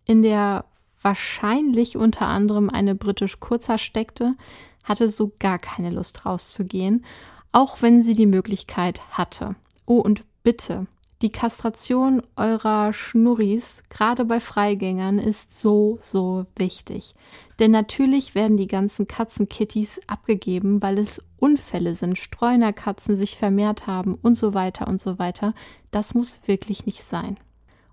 in 0.05 0.23
der 0.23 0.65
wahrscheinlich 1.03 1.97
unter 1.97 2.27
anderem 2.27 2.71
eine 2.71 2.95
britisch 2.95 3.41
Kurzer 3.41 3.79
steckte, 3.79 4.35
hatte 4.83 5.09
so 5.09 5.33
gar 5.39 5.59
keine 5.59 5.91
Lust 5.91 6.25
rauszugehen, 6.27 7.05
auch 7.53 7.83
wenn 7.83 8.03
sie 8.03 8.15
die 8.15 8.27
Möglichkeit 8.27 9.01
hatte. 9.11 9.55
Oh, 9.87 9.99
und 9.99 10.25
bitte, 10.43 10.87
die 11.23 11.33
Kastration 11.33 12.23
eurer 12.37 12.93
Schnurris, 12.93 13.83
gerade 13.91 14.25
bei 14.25 14.39
Freigängern, 14.39 15.19
ist 15.19 15.53
so, 15.53 15.99
so 16.01 16.47
wichtig. 16.57 17.15
Denn 17.59 17.73
natürlich 17.73 18.37
werden 18.37 18.57
die 18.57 18.69
ganzen 18.69 19.09
Katzenkitties 19.09 20.01
abgegeben, 20.07 20.81
weil 20.81 20.99
es 20.99 21.23
Unfälle 21.41 21.97
sind, 21.97 22.19
Streunerkatzen 22.19 23.17
sich 23.17 23.37
vermehrt 23.37 23.87
haben 23.89 24.15
und 24.15 24.37
so 24.37 24.55
weiter 24.55 24.87
und 24.87 25.01
so 25.01 25.19
weiter. 25.19 25.55
Das 25.91 26.15
muss 26.15 26.39
wirklich 26.47 26.87
nicht 26.87 27.03
sein. 27.03 27.37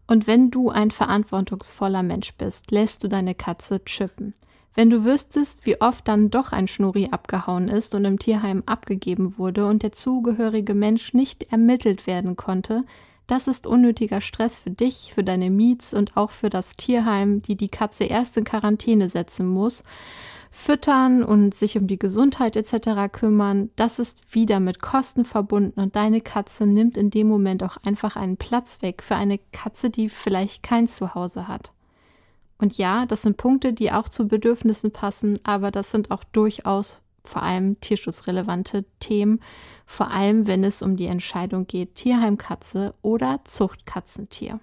Und 0.08 0.28
wenn 0.28 0.52
du 0.52 0.70
ein 0.70 0.92
verantwortungsvoller 0.92 2.04
Mensch 2.04 2.34
bist, 2.36 2.70
lässt 2.70 3.04
du 3.04 3.08
deine 3.08 3.34
Katze 3.34 3.84
chippen. 3.84 4.36
Wenn 4.76 4.90
du 4.90 5.06
wüsstest, 5.06 5.66
wie 5.66 5.80
oft 5.82 6.08
dann 6.08 6.30
doch 6.30 6.52
ein 6.52 6.68
Schnurri 6.68 7.08
abgehauen 7.10 7.70
ist 7.70 7.96
und 7.96 8.06
im 8.06 8.20
Tierheim 8.20 8.62
abgegeben 8.66 9.38
wurde 9.38 9.68
und 9.68 9.84
der 9.84 9.94
zugehörige 9.94 10.76
Mensch 10.76 11.14
nicht 11.14 11.52
ermittelt 11.52 12.08
werden 12.08 12.36
konnte, 12.36 12.84
Das 13.28 13.48
ist 13.48 13.66
unnötiger 13.66 14.22
Stress 14.22 14.60
für 14.60 14.70
dich, 14.70 15.12
für 15.14 15.24
deine 15.24 15.50
Miets 15.50 15.94
und 15.94 16.16
auch 16.16 16.30
für 16.30 16.50
das 16.50 16.76
Tierheim, 16.76 17.42
die 17.42 17.56
die 17.56 17.70
Katze 17.70 18.04
erst 18.04 18.38
in 18.38 18.44
Quarantäne 18.44 19.10
setzen 19.10 19.48
muss. 19.48 19.84
Füttern 20.52 21.22
und 21.24 21.54
sich 21.54 21.78
um 21.78 21.86
die 21.86 22.00
Gesundheit 22.00 22.56
etc. 22.56 23.12
kümmern, 23.12 23.72
das 23.76 24.00
ist 24.00 24.20
wieder 24.34 24.62
mit 24.62 24.82
Kosten 24.82 25.26
verbunden 25.26 25.82
und 25.82 25.98
deine 25.98 26.22
Katze 26.22 26.66
nimmt 26.66 26.96
in 26.96 27.10
dem 27.10 27.28
Moment 27.28 27.62
auch 27.62 27.76
einfach 27.84 28.16
einen 28.16 28.38
Platz 28.38 28.82
weg 28.82 29.04
für 29.04 29.16
eine 29.16 29.38
Katze, 29.52 29.90
die 29.90 30.08
vielleicht 30.08 30.64
kein 30.64 30.88
Zuhause 30.88 31.50
hat. 31.50 31.74
Und 32.58 32.78
ja, 32.78 33.06
das 33.06 33.24
sind 33.24 33.36
Punkte, 33.36 33.74
die 33.74 33.92
auch 33.92 34.08
zu 34.08 34.30
Bedürfnissen 34.30 34.92
passen, 34.92 35.40
aber 35.44 35.72
das 35.72 35.92
sind 35.92 36.10
auch 36.10 36.24
durchaus 36.24 37.02
vor 37.26 37.44
allem 37.44 37.80
tierschutzrelevante 37.82 38.86
Themen, 39.00 39.42
vor 39.86 40.12
allem 40.12 40.48
wenn 40.48 40.64
es 40.64 40.82
um 40.82 40.98
die 40.98 41.08
Entscheidung 41.08 41.68
geht, 41.68 41.96
Tierheimkatze 41.96 42.94
oder 43.02 43.42
Zuchtkatzentier. 43.46 44.60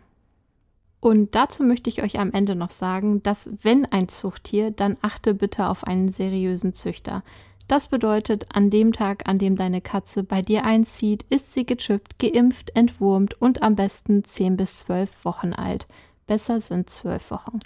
Und 1.01 1.35
dazu 1.35 1.65
möchte 1.65 1.91
ich 1.91 2.03
euch 2.03 2.21
am 2.21 2.33
Ende 2.33 2.55
noch 2.55 2.71
sagen, 2.71 3.23
dass 3.25 3.49
wenn 3.63 3.87
ein 3.87 4.09
Zuchttier, 4.09 4.71
dann 4.71 4.97
achte 5.03 5.35
bitte 5.35 5.69
auf 5.69 5.85
einen 5.85 6.09
seriösen 6.09 6.75
Züchter. 6.75 7.25
Das 7.67 7.89
bedeutet, 7.89 8.55
an 8.55 8.71
dem 8.71 8.93
Tag, 8.93 9.29
an 9.29 9.39
dem 9.39 9.57
deine 9.57 9.81
Katze 9.81 10.23
bei 10.23 10.43
dir 10.43 10.65
einzieht, 10.65 11.25
ist 11.29 11.55
sie 11.55 11.67
gechippt, 11.67 12.19
geimpft, 12.19 12.77
entwurmt 12.77 13.41
und 13.41 13.63
am 13.63 13.75
besten 13.75 14.25
10 14.25 14.57
bis 14.57 14.81
12 14.81 15.25
Wochen 15.25 15.53
alt. 15.55 15.89
Besser 16.27 16.61
sind 16.61 16.89
12 16.89 17.31
Wochen. 17.33 17.59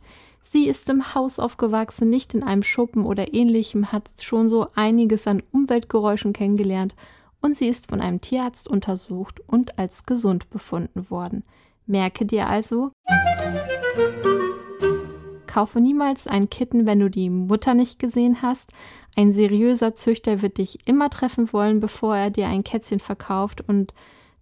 Sie 0.43 0.69
ist 0.69 0.89
im 0.89 1.15
Haus 1.15 1.39
aufgewachsen, 1.39 2.09
nicht 2.09 2.33
in 2.33 2.43
einem 2.43 2.63
Schuppen 2.63 3.05
oder 3.05 3.35
ähnlichem, 3.35 3.93
hat 3.93 4.09
schon 4.21 4.49
so 4.49 4.69
einiges 4.75 5.27
an 5.27 5.43
Umweltgeräuschen 5.53 6.33
kennengelernt 6.33 6.95
und 7.41 7.57
sie 7.57 7.69
ist 7.69 7.89
von 7.89 8.01
einem 8.01 8.21
Tierarzt 8.21 8.69
untersucht 8.69 9.41
und 9.47 9.79
als 9.79 10.07
gesund 10.07 10.51
befunden 10.51 11.11
worden. 11.11 11.45
Merke 11.87 12.27
dir 12.27 12.49
also, 12.49 12.91
kaufe 15.57 15.81
niemals 15.81 16.27
ein 16.27 16.51
Kitten, 16.51 16.85
wenn 16.85 17.01
du 17.01 17.09
die 17.09 17.31
Mutter 17.31 17.73
nicht 17.73 17.99
gesehen 17.99 18.43
hast. 18.43 18.73
Ein 19.17 19.33
seriöser 19.33 19.95
Züchter 19.95 20.43
wird 20.43 20.59
dich 20.59 20.87
immer 20.87 21.09
treffen 21.09 21.51
wollen, 21.51 21.81
bevor 21.81 22.15
er 22.15 22.31
dir 22.31 22.49
ein 22.49 22.63
Kätzchen 22.63 23.01
verkauft 23.01 23.67
und 23.67 23.95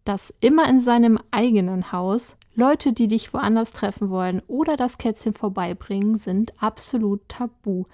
das 0.05 0.35
immer 0.41 0.69
in 0.69 0.81
seinem 0.81 1.21
eigenen 1.31 1.93
Haus. 1.93 2.37
Leute, 2.57 2.93
die 2.93 3.07
dich 3.07 3.33
woanders 3.33 3.73
treffen 3.73 4.11
wollen 4.11 4.43
oder 4.49 4.77
das 4.77 4.99
Kätzchen 4.99 5.35
vorbeibringen, 5.35 6.17
sind 6.17 6.53
absolut 6.61 7.21
tabu. 7.29 7.85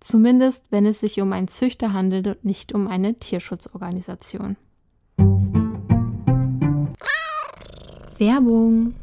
Zumindest, 0.00 0.64
wenn 0.70 0.86
es 0.86 1.00
sich 1.00 1.20
um 1.20 1.32
einen 1.32 1.48
Züchter 1.48 1.92
handelt 1.92 2.26
und 2.26 2.44
nicht 2.44 2.72
um 2.72 2.88
eine 2.88 3.18
Tierschutzorganisation. 3.18 4.56
Werbung. 8.18 8.94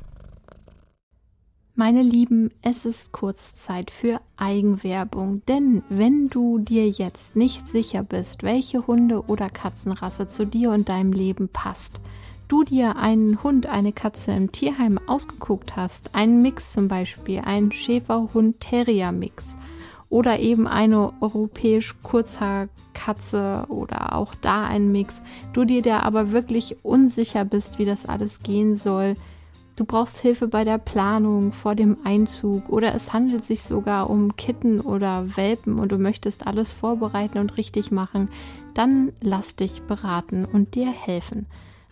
Meine 1.76 2.02
Lieben, 2.02 2.50
es 2.64 2.86
ist 2.86 3.12
kurz 3.12 3.54
Zeit 3.54 3.92
für 3.92 4.20
Eigenwerbung, 4.36 5.44
denn 5.48 5.84
wenn 5.90 6.28
du 6.30 6.58
dir 6.58 6.90
jetzt 6.90 7.36
nicht 7.36 7.70
sicher 7.70 8.02
bist, 8.02 8.42
welche 8.42 8.88
Hunde- 8.88 9.24
oder 9.28 9.52
Katzenrasse 9.52 10.28
zu 10.28 10.48
dir 10.48 10.72
und 10.72 10.90
deinem 10.90 11.14
Leben 11.14 11.50
passt, 11.50 12.02
du 12.48 12.64
dir 12.64 12.96
einen 12.96 13.44
Hund, 13.44 13.68
eine 13.68 13.92
Katze 13.92 14.32
im 14.32 14.52
Tierheim 14.52 15.00
ausgeguckt 15.06 15.76
hast, 15.76 16.16
einen 16.16 16.42
Mix 16.42 16.74
zum 16.74 16.88
Beispiel, 16.88 17.42
einen 17.42 17.72
Schäfer-Hund-Terrier-Mix 17.72 19.58
oder 20.10 20.40
eben 20.40 20.68
eine 20.68 21.14
europäisch 21.22 21.96
Kurzhaarkatze 22.02 23.66
oder 23.70 24.16
auch 24.16 24.36
da 24.36 24.66
ein 24.66 24.92
Mix, 24.92 25.22
du 25.54 25.66
dir 25.66 25.82
da 25.82 26.00
aber 26.00 26.32
wirklich 26.32 26.78
unsicher 26.84 27.46
bist, 27.46 27.80
wie 27.80 27.86
das 27.86 28.06
alles 28.06 28.42
gehen 28.42 28.76
soll, 28.76 29.16
du 29.76 29.86
brauchst 29.86 30.20
Hilfe 30.20 30.48
bei 30.48 30.64
der 30.64 30.78
Planung 30.78 31.52
vor 31.52 31.76
dem 31.76 31.98
Einzug 32.04 32.70
oder 32.70 32.94
es 32.96 33.14
handelt 33.14 33.46
sich 33.46 33.64
sogar 33.64 34.10
um 34.10 34.36
Kitten 34.36 34.80
oder 34.80 35.38
Welpen 35.38 35.80
und 35.80 35.92
du 35.92 35.98
möchtest 35.98 36.48
alles 36.48 36.72
vorbereiten 36.72 37.38
und 37.38 37.58
richtig 37.58 37.92
machen, 37.92 38.30
dann 38.74 39.12
lass 39.22 39.56
dich 39.56 39.82
beraten 39.84 40.46
und 40.46 40.76
dir 40.76 40.90
helfen. 40.90 41.48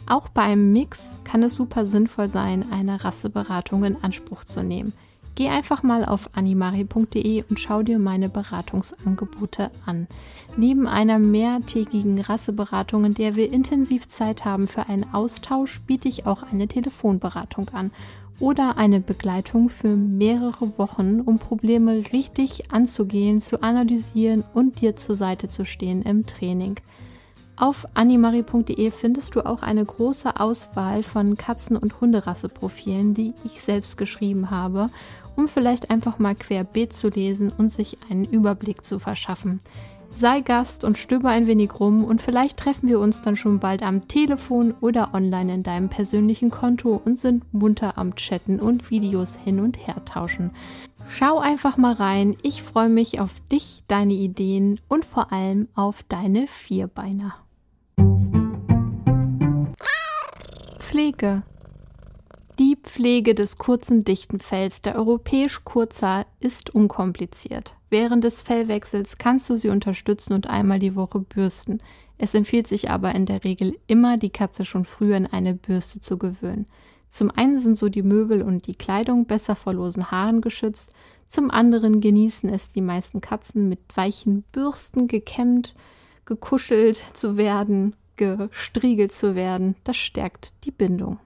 Auch 0.08 0.30
beim 0.30 0.72
Mix 0.72 1.10
kann 1.24 1.42
es 1.42 1.56
super 1.56 1.86
sinnvoll 1.86 2.30
sein, 2.30 2.72
eine 2.72 3.04
Rasseberatung 3.04 3.84
in 3.84 4.04
Anspruch 4.04 4.44
zu 4.44 4.64
nehmen. 4.64 4.94
Geh 5.36 5.50
einfach 5.50 5.84
mal 5.84 6.06
auf 6.06 6.30
animari.de 6.34 7.44
und 7.50 7.60
schau 7.60 7.84
dir 7.84 8.00
meine 8.00 8.30
Beratungsangebote 8.30 9.70
an. 9.86 10.08
Neben 10.56 10.88
einer 10.88 11.20
mehrtägigen 11.20 12.22
Rasseberatung, 12.22 13.04
in 13.04 13.14
der 13.16 13.36
wir 13.36 13.52
intensiv 13.52 14.08
Zeit 14.08 14.46
haben 14.46 14.70
für 14.70 14.88
einen 14.88 15.14
Austausch, 15.14 15.82
biete 15.82 16.08
ich 16.08 16.26
auch 16.26 16.44
eine 16.44 16.70
Telefonberatung 16.70 17.70
an 17.74 17.92
oder 18.40 18.78
eine 18.78 19.02
Begleitung 19.02 19.68
für 19.68 19.98
mehrere 19.98 20.78
Wochen, 20.78 21.20
um 21.20 21.38
Probleme 21.38 22.04
richtig 22.14 22.72
anzugehen, 22.72 23.42
zu 23.42 23.62
analysieren 23.62 24.46
und 24.54 24.80
dir 24.80 24.96
zur 24.96 25.18
Seite 25.18 25.50
zu 25.50 25.66
stehen 25.66 26.02
im 26.02 26.26
Training. 26.26 26.80
Auf 27.58 27.86
animari.de 27.94 28.92
findest 28.92 29.36
du 29.36 29.46
auch 29.46 29.62
eine 29.62 29.86
große 29.86 30.40
Auswahl 30.40 31.04
von 31.04 31.38
Katzen- 31.38 31.78
und 31.78 32.02
Hunderasseprofilen, 32.02 33.14
die 33.14 33.34
ich 33.46 33.62
selbst 33.62 33.96
geschrieben 33.96 34.52
habe 34.52 34.90
um 35.36 35.48
vielleicht 35.48 35.92
einfach 35.92 36.20
mal 36.20 36.36
querbeet 36.36 36.94
zu 36.94 37.10
lesen 37.10 37.52
und 37.58 37.70
sich 37.70 37.98
einen 38.10 38.26
Überblick 38.26 38.86
zu 38.86 39.00
verschaffen. 39.00 39.60
Sei 40.18 40.40
Gast 40.40 40.86
und 40.86 40.98
stöber 40.98 41.30
ein 41.30 41.46
wenig 41.46 41.78
rum 41.78 42.06
und 42.06 42.22
vielleicht 42.22 42.58
treffen 42.58 42.88
wir 42.88 43.00
uns 43.00 43.22
dann 43.22 43.36
schon 43.36 43.60
bald 43.60 43.84
am 43.84 44.08
Telefon 44.08 44.74
oder 44.80 45.14
online 45.14 45.54
in 45.56 45.64
deinem 45.64 45.90
persönlichen 45.90 46.52
Konto 46.52 47.02
und 47.04 47.20
sind 47.20 47.54
munter 47.54 47.98
am 47.98 48.16
Chatten 48.16 48.62
und 48.62 48.90
Videos 48.90 49.36
hin 49.44 49.60
und 49.60 49.88
her 49.88 50.06
tauschen. 50.06 50.52
Schau 51.08 51.40
einfach 51.40 51.76
mal 51.76 51.94
rein. 51.94 52.38
Ich 52.44 52.64
freue 52.64 52.90
mich 52.90 53.20
auf 53.20 53.42
dich, 53.52 53.84
deine 53.88 54.14
Ideen 54.14 54.80
und 54.88 55.04
vor 55.04 55.34
allem 55.34 55.68
auf 55.76 56.04
deine 56.04 56.48
Vierbeiner. 56.48 57.36
Pflege 60.80 61.44
die 62.60 62.78
Pflege 62.82 63.34
des 63.34 63.58
kurzen 63.58 64.04
dichten 64.04 64.40
Fells 64.40 64.82
der 64.82 64.96
europäisch 64.96 65.64
Kurzhaar 65.64 66.26
ist 66.40 66.74
unkompliziert. 66.74 67.76
Während 67.90 68.24
des 68.24 68.42
Fellwechsels 68.42 69.18
kannst 69.18 69.50
du 69.50 69.58
sie 69.58 69.70
unterstützen 69.70 70.34
und 70.34 70.48
einmal 70.48 70.80
die 70.80 70.96
Woche 70.96 71.20
bürsten. 71.20 71.82
Es 72.18 72.34
empfiehlt 72.34 72.68
sich 72.68 72.90
aber 72.90 73.14
in 73.14 73.26
der 73.26 73.44
Regel 73.44 73.78
immer, 73.88 74.18
die 74.18 74.30
Katze 74.30 74.66
schon 74.66 74.86
früher 74.86 75.18
in 75.18 75.28
eine 75.28 75.54
Bürste 75.54 76.00
zu 76.00 76.18
gewöhnen. 76.18 76.66
Zum 77.10 77.32
einen 77.32 77.58
sind 77.58 77.78
so 77.78 77.90
die 77.90 78.04
Möbel 78.04 78.42
und 78.42 78.68
die 78.68 78.76
Kleidung 78.76 79.26
besser 79.26 79.56
vor 79.56 79.74
losen 79.74 80.12
Haaren 80.12 80.42
geschützt, 80.42 80.94
zum 81.28 81.52
anderen 81.52 82.02
genießen 82.02 82.50
es 82.50 82.72
die 82.72 82.82
meisten 82.82 83.20
Katzen 83.20 83.68
mit 83.68 83.80
weichen 83.96 84.44
Bürsten 84.52 85.08
gekämmt, 85.08 85.76
gekuschelt 86.26 87.04
zu 87.14 87.36
werden, 87.38 87.96
gestriegelt 88.16 89.12
zu 89.12 89.36
werden. 89.36 89.76
Das 89.84 89.98
stärkt 89.98 90.54
die 90.64 90.72
Bindung. 90.72 91.20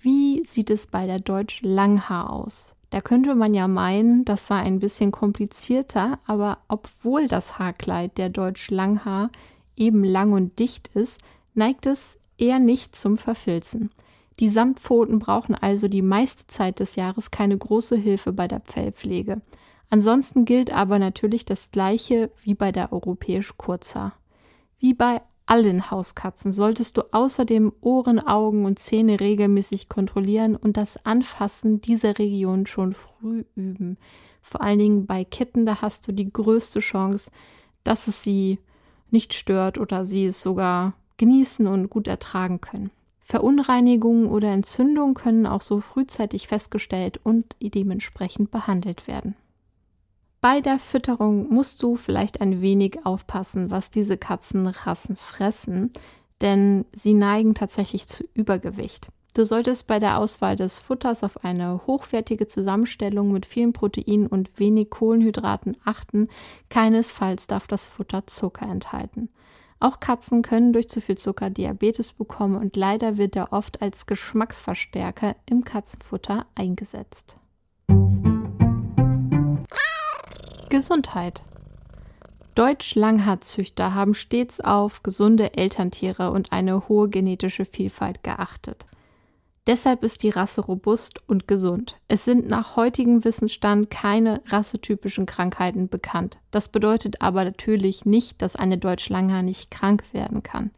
Wie 0.00 0.44
sieht 0.46 0.70
es 0.70 0.86
bei 0.86 1.06
der 1.06 1.18
Deutsch 1.18 1.60
Langhaar 1.62 2.30
aus? 2.30 2.74
Da 2.90 3.00
könnte 3.00 3.34
man 3.34 3.52
ja 3.52 3.68
meinen, 3.68 4.24
das 4.24 4.46
sei 4.46 4.56
ein 4.56 4.78
bisschen 4.78 5.12
komplizierter, 5.12 6.18
aber 6.24 6.58
obwohl 6.68 7.28
das 7.28 7.58
Haarkleid 7.58 8.16
der 8.16 8.30
Deutsch 8.30 8.70
Langhaar 8.70 9.30
eben 9.76 10.04
lang 10.04 10.32
und 10.32 10.58
dicht 10.58 10.88
ist, 10.94 11.20
neigt 11.54 11.84
es 11.86 12.20
eher 12.38 12.58
nicht 12.58 12.96
zum 12.96 13.18
Verfilzen. 13.18 13.90
Die 14.38 14.48
Samtpfoten 14.48 15.18
brauchen 15.18 15.54
also 15.54 15.88
die 15.88 16.02
meiste 16.02 16.46
Zeit 16.46 16.78
des 16.78 16.94
Jahres 16.94 17.30
keine 17.30 17.58
große 17.58 17.96
Hilfe 17.96 18.32
bei 18.32 18.46
der 18.46 18.60
Pfellpflege. 18.60 19.42
Ansonsten 19.90 20.44
gilt 20.44 20.72
aber 20.72 20.98
natürlich 20.98 21.44
das 21.44 21.70
Gleiche 21.72 22.30
wie 22.42 22.54
bei 22.54 22.70
der 22.70 22.92
europäisch 22.92 23.56
Kurzhaar. 23.56 24.12
Wie 24.78 24.94
bei 24.94 25.20
allen 25.48 25.90
Hauskatzen 25.90 26.52
solltest 26.52 26.96
du 26.96 27.02
außerdem 27.12 27.72
Ohren, 27.80 28.18
Augen 28.18 28.64
und 28.64 28.78
Zähne 28.78 29.18
regelmäßig 29.18 29.88
kontrollieren 29.88 30.56
und 30.56 30.76
das 30.76 31.04
Anfassen 31.04 31.80
dieser 31.80 32.18
Region 32.18 32.66
schon 32.66 32.94
früh 32.94 33.44
üben. 33.56 33.96
Vor 34.42 34.60
allen 34.60 34.78
Dingen 34.78 35.06
bei 35.06 35.24
Kitten, 35.24 35.66
da 35.66 35.80
hast 35.80 36.06
du 36.06 36.12
die 36.12 36.32
größte 36.32 36.80
Chance, 36.80 37.30
dass 37.82 38.08
es 38.08 38.22
sie 38.22 38.58
nicht 39.10 39.34
stört 39.34 39.78
oder 39.78 40.04
sie 40.04 40.26
es 40.26 40.42
sogar 40.42 40.92
genießen 41.16 41.66
und 41.66 41.88
gut 41.90 42.08
ertragen 42.08 42.60
können. 42.60 42.90
Verunreinigungen 43.20 44.26
oder 44.26 44.52
Entzündungen 44.52 45.14
können 45.14 45.46
auch 45.46 45.62
so 45.62 45.80
frühzeitig 45.80 46.48
festgestellt 46.48 47.20
und 47.22 47.56
dementsprechend 47.60 48.50
behandelt 48.50 49.06
werden. 49.06 49.34
Bei 50.40 50.60
der 50.60 50.78
Fütterung 50.78 51.52
musst 51.52 51.82
du 51.82 51.96
vielleicht 51.96 52.40
ein 52.40 52.60
wenig 52.60 53.04
aufpassen, 53.04 53.70
was 53.70 53.90
diese 53.90 54.16
Katzenrassen 54.16 55.16
fressen, 55.16 55.92
denn 56.40 56.84
sie 56.92 57.14
neigen 57.14 57.54
tatsächlich 57.54 58.06
zu 58.06 58.24
Übergewicht. 58.34 59.08
Du 59.34 59.44
solltest 59.44 59.86
bei 59.88 59.98
der 59.98 60.18
Auswahl 60.18 60.56
des 60.56 60.78
Futters 60.78 61.24
auf 61.24 61.44
eine 61.44 61.86
hochwertige 61.86 62.46
Zusammenstellung 62.46 63.32
mit 63.32 63.46
vielen 63.46 63.72
Proteinen 63.72 64.26
und 64.26 64.50
wenig 64.58 64.90
Kohlenhydraten 64.90 65.76
achten. 65.84 66.28
Keinesfalls 66.70 67.46
darf 67.46 67.66
das 67.66 67.88
Futter 67.88 68.26
Zucker 68.26 68.66
enthalten. 68.66 69.28
Auch 69.80 70.00
Katzen 70.00 70.42
können 70.42 70.72
durch 70.72 70.88
zu 70.88 71.00
viel 71.00 71.18
Zucker 71.18 71.50
Diabetes 71.50 72.12
bekommen 72.12 72.56
und 72.56 72.74
leider 72.74 73.16
wird 73.16 73.36
er 73.36 73.52
oft 73.52 73.82
als 73.82 74.06
Geschmacksverstärker 74.06 75.36
im 75.46 75.62
Katzenfutter 75.64 76.46
eingesetzt. 76.56 77.36
Gesundheit. 80.68 81.42
Deutsch-Langhaarzüchter 82.54 83.94
haben 83.94 84.14
stets 84.14 84.60
auf 84.60 85.02
gesunde 85.02 85.54
Elterntiere 85.54 86.30
und 86.30 86.52
eine 86.52 86.88
hohe 86.88 87.08
genetische 87.08 87.64
Vielfalt 87.64 88.22
geachtet. 88.22 88.86
Deshalb 89.66 90.02
ist 90.02 90.22
die 90.22 90.30
Rasse 90.30 90.62
robust 90.62 91.20
und 91.28 91.46
gesund. 91.46 91.96
Es 92.08 92.24
sind 92.24 92.48
nach 92.48 92.76
heutigem 92.76 93.24
Wissensstand 93.24 93.90
keine 93.90 94.42
rassetypischen 94.46 95.26
Krankheiten 95.26 95.88
bekannt. 95.88 96.38
Das 96.50 96.68
bedeutet 96.68 97.20
aber 97.20 97.44
natürlich 97.44 98.04
nicht, 98.04 98.40
dass 98.42 98.56
eine 98.56 98.78
Deutsch-Langhaar 98.78 99.42
nicht 99.42 99.70
krank 99.70 100.04
werden 100.12 100.42
kann. 100.42 100.70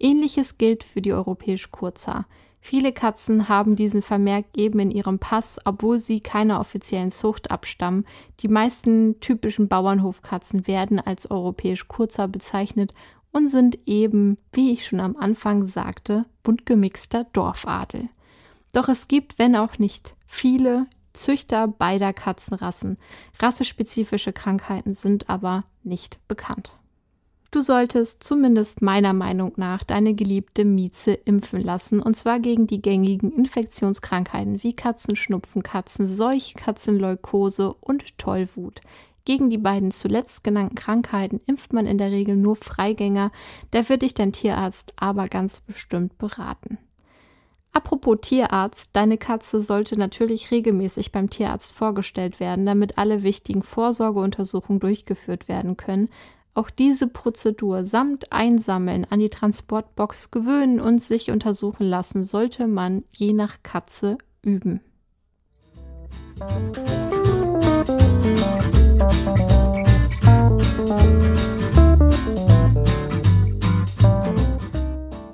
Ähnliches 0.00 0.58
gilt 0.58 0.84
für 0.84 1.00
die 1.00 1.12
europäisch 1.12 1.70
Kurzhaar. 1.70 2.26
Viele 2.68 2.92
Katzen 2.92 3.48
haben 3.48 3.76
diesen 3.76 4.02
Vermerk 4.02 4.44
eben 4.54 4.78
in 4.78 4.90
ihrem 4.90 5.18
Pass, 5.18 5.58
obwohl 5.64 5.98
sie 5.98 6.20
keiner 6.20 6.60
offiziellen 6.60 7.10
Zucht 7.10 7.50
abstammen. 7.50 8.04
Die 8.40 8.48
meisten 8.48 9.18
typischen 9.20 9.68
Bauernhofkatzen 9.68 10.66
werden 10.66 11.00
als 11.00 11.30
europäisch 11.30 11.88
Kurzhaar 11.88 12.28
bezeichnet 12.28 12.92
und 13.32 13.48
sind 13.48 13.78
eben, 13.86 14.36
wie 14.52 14.74
ich 14.74 14.86
schon 14.86 15.00
am 15.00 15.16
Anfang 15.16 15.64
sagte, 15.64 16.26
bunt 16.42 16.66
gemixter 16.66 17.24
Dorfadel. 17.32 18.10
Doch 18.74 18.90
es 18.90 19.08
gibt, 19.08 19.38
wenn 19.38 19.56
auch 19.56 19.78
nicht 19.78 20.14
viele, 20.26 20.88
Züchter 21.14 21.68
beider 21.68 22.12
Katzenrassen. 22.12 22.98
Rassespezifische 23.38 24.34
Krankheiten 24.34 24.92
sind 24.92 25.30
aber 25.30 25.64
nicht 25.84 26.20
bekannt. 26.28 26.77
Du 27.50 27.62
solltest 27.62 28.24
zumindest 28.24 28.82
meiner 28.82 29.14
Meinung 29.14 29.52
nach 29.56 29.82
deine 29.82 30.12
geliebte 30.12 30.66
Mieze 30.66 31.14
impfen 31.14 31.62
lassen, 31.62 32.00
und 32.00 32.14
zwar 32.14 32.40
gegen 32.40 32.66
die 32.66 32.82
gängigen 32.82 33.32
Infektionskrankheiten 33.32 34.62
wie 34.62 34.74
Katzenschnupfen, 34.74 35.62
Katzenseuch, 35.62 36.52
Katzenleukose 36.56 37.72
und 37.80 38.18
Tollwut. 38.18 38.82
Gegen 39.24 39.48
die 39.48 39.58
beiden 39.58 39.92
zuletzt 39.92 40.44
genannten 40.44 40.74
Krankheiten 40.74 41.40
impft 41.46 41.72
man 41.72 41.86
in 41.86 41.96
der 41.96 42.10
Regel 42.10 42.36
nur 42.36 42.56
Freigänger, 42.56 43.30
da 43.70 43.88
wird 43.88 44.02
dich 44.02 44.12
dein 44.12 44.32
Tierarzt 44.32 44.92
aber 44.96 45.28
ganz 45.28 45.60
bestimmt 45.60 46.18
beraten. 46.18 46.76
Apropos 47.72 48.18
Tierarzt, 48.22 48.90
deine 48.92 49.18
Katze 49.18 49.62
sollte 49.62 49.96
natürlich 49.96 50.50
regelmäßig 50.50 51.12
beim 51.12 51.30
Tierarzt 51.30 51.72
vorgestellt 51.72 52.40
werden, 52.40 52.66
damit 52.66 52.98
alle 52.98 53.22
wichtigen 53.22 53.62
Vorsorgeuntersuchungen 53.62 54.80
durchgeführt 54.80 55.48
werden 55.48 55.76
können. 55.76 56.08
Auch 56.54 56.70
diese 56.70 57.06
Prozedur 57.06 57.84
samt 57.84 58.32
Einsammeln 58.32 59.06
an 59.08 59.20
die 59.20 59.30
Transportbox 59.30 60.30
gewöhnen 60.30 60.80
und 60.80 61.00
sich 61.00 61.30
untersuchen 61.30 61.84
lassen 61.84 62.24
sollte 62.24 62.66
man 62.66 63.04
je 63.12 63.32
nach 63.32 63.62
Katze 63.62 64.18
üben. 64.42 64.80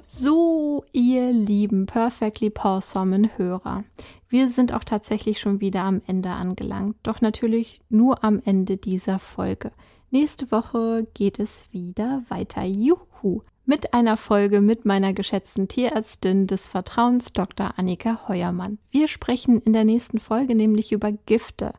So, 0.07 0.85
ihr 0.93 1.33
lieben 1.33 1.87
Perfectly 1.87 2.51
Pawsomen 2.51 3.37
Hörer. 3.37 3.85
Wir 4.29 4.49
sind 4.49 4.73
auch 4.73 4.85
tatsächlich 4.85 5.39
schon 5.39 5.61
wieder 5.61 5.83
am 5.85 6.03
Ende 6.07 6.31
angelangt, 6.31 6.97
doch 7.03 7.21
natürlich 7.21 7.81
nur 7.89 8.25
am 8.25 8.41
Ende 8.45 8.79
dieser 8.79 9.19
Folge. 9.19 9.71
Nächste 10.15 10.53
Woche 10.53 11.09
geht 11.15 11.41
es 11.41 11.65
wieder 11.73 12.23
weiter. 12.29 12.63
Juhu! 12.63 13.43
Mit 13.67 13.95
einer 13.95 14.17
Folge 14.17 14.61
mit 14.61 14.85
meiner 14.85 15.13
geschätzten 15.13 15.67
Tierärztin 15.67 16.47
des 16.47 16.69
Vertrauens, 16.69 17.33
Dr. 17.33 17.73
Annika 17.77 18.29
Heuermann. 18.29 18.79
Wir 18.93 19.09
sprechen 19.09 19.61
in 19.63 19.73
der 19.73 19.83
nächsten 19.83 20.21
Folge 20.21 20.55
nämlich 20.55 20.93
über 20.93 21.11
Gifte. 21.11 21.73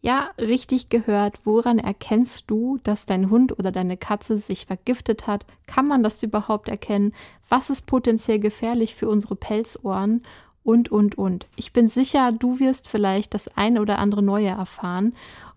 Ja, 0.00 0.30
richtig 0.40 0.88
gehört. 0.88 1.40
Woran 1.44 1.78
erkennst 1.78 2.44
du, 2.46 2.78
dass 2.84 3.04
dein 3.04 3.28
Hund 3.28 3.58
oder 3.58 3.70
deine 3.70 3.98
Katze 3.98 4.38
sich 4.38 4.64
vergiftet 4.64 5.26
hat? 5.26 5.44
Kann 5.66 5.86
man 5.86 6.02
das 6.02 6.22
überhaupt 6.22 6.70
erkennen? 6.70 7.12
Was 7.50 7.68
ist 7.68 7.84
potenziell 7.84 8.38
gefährlich 8.38 8.94
für 8.94 9.10
unsere 9.10 9.36
Pelzohren? 9.36 10.22
Und, 10.62 10.90
und, 10.90 11.18
und. 11.18 11.46
Ich 11.56 11.74
bin 11.74 11.88
sicher, 11.90 12.32
du 12.32 12.58
wirst 12.58 12.88
vielleicht 12.88 13.34
das 13.34 13.48
ein 13.54 13.78
oder 13.78 13.98
andere 13.98 14.22
Neue 14.22 14.48
erfahren 14.48 15.14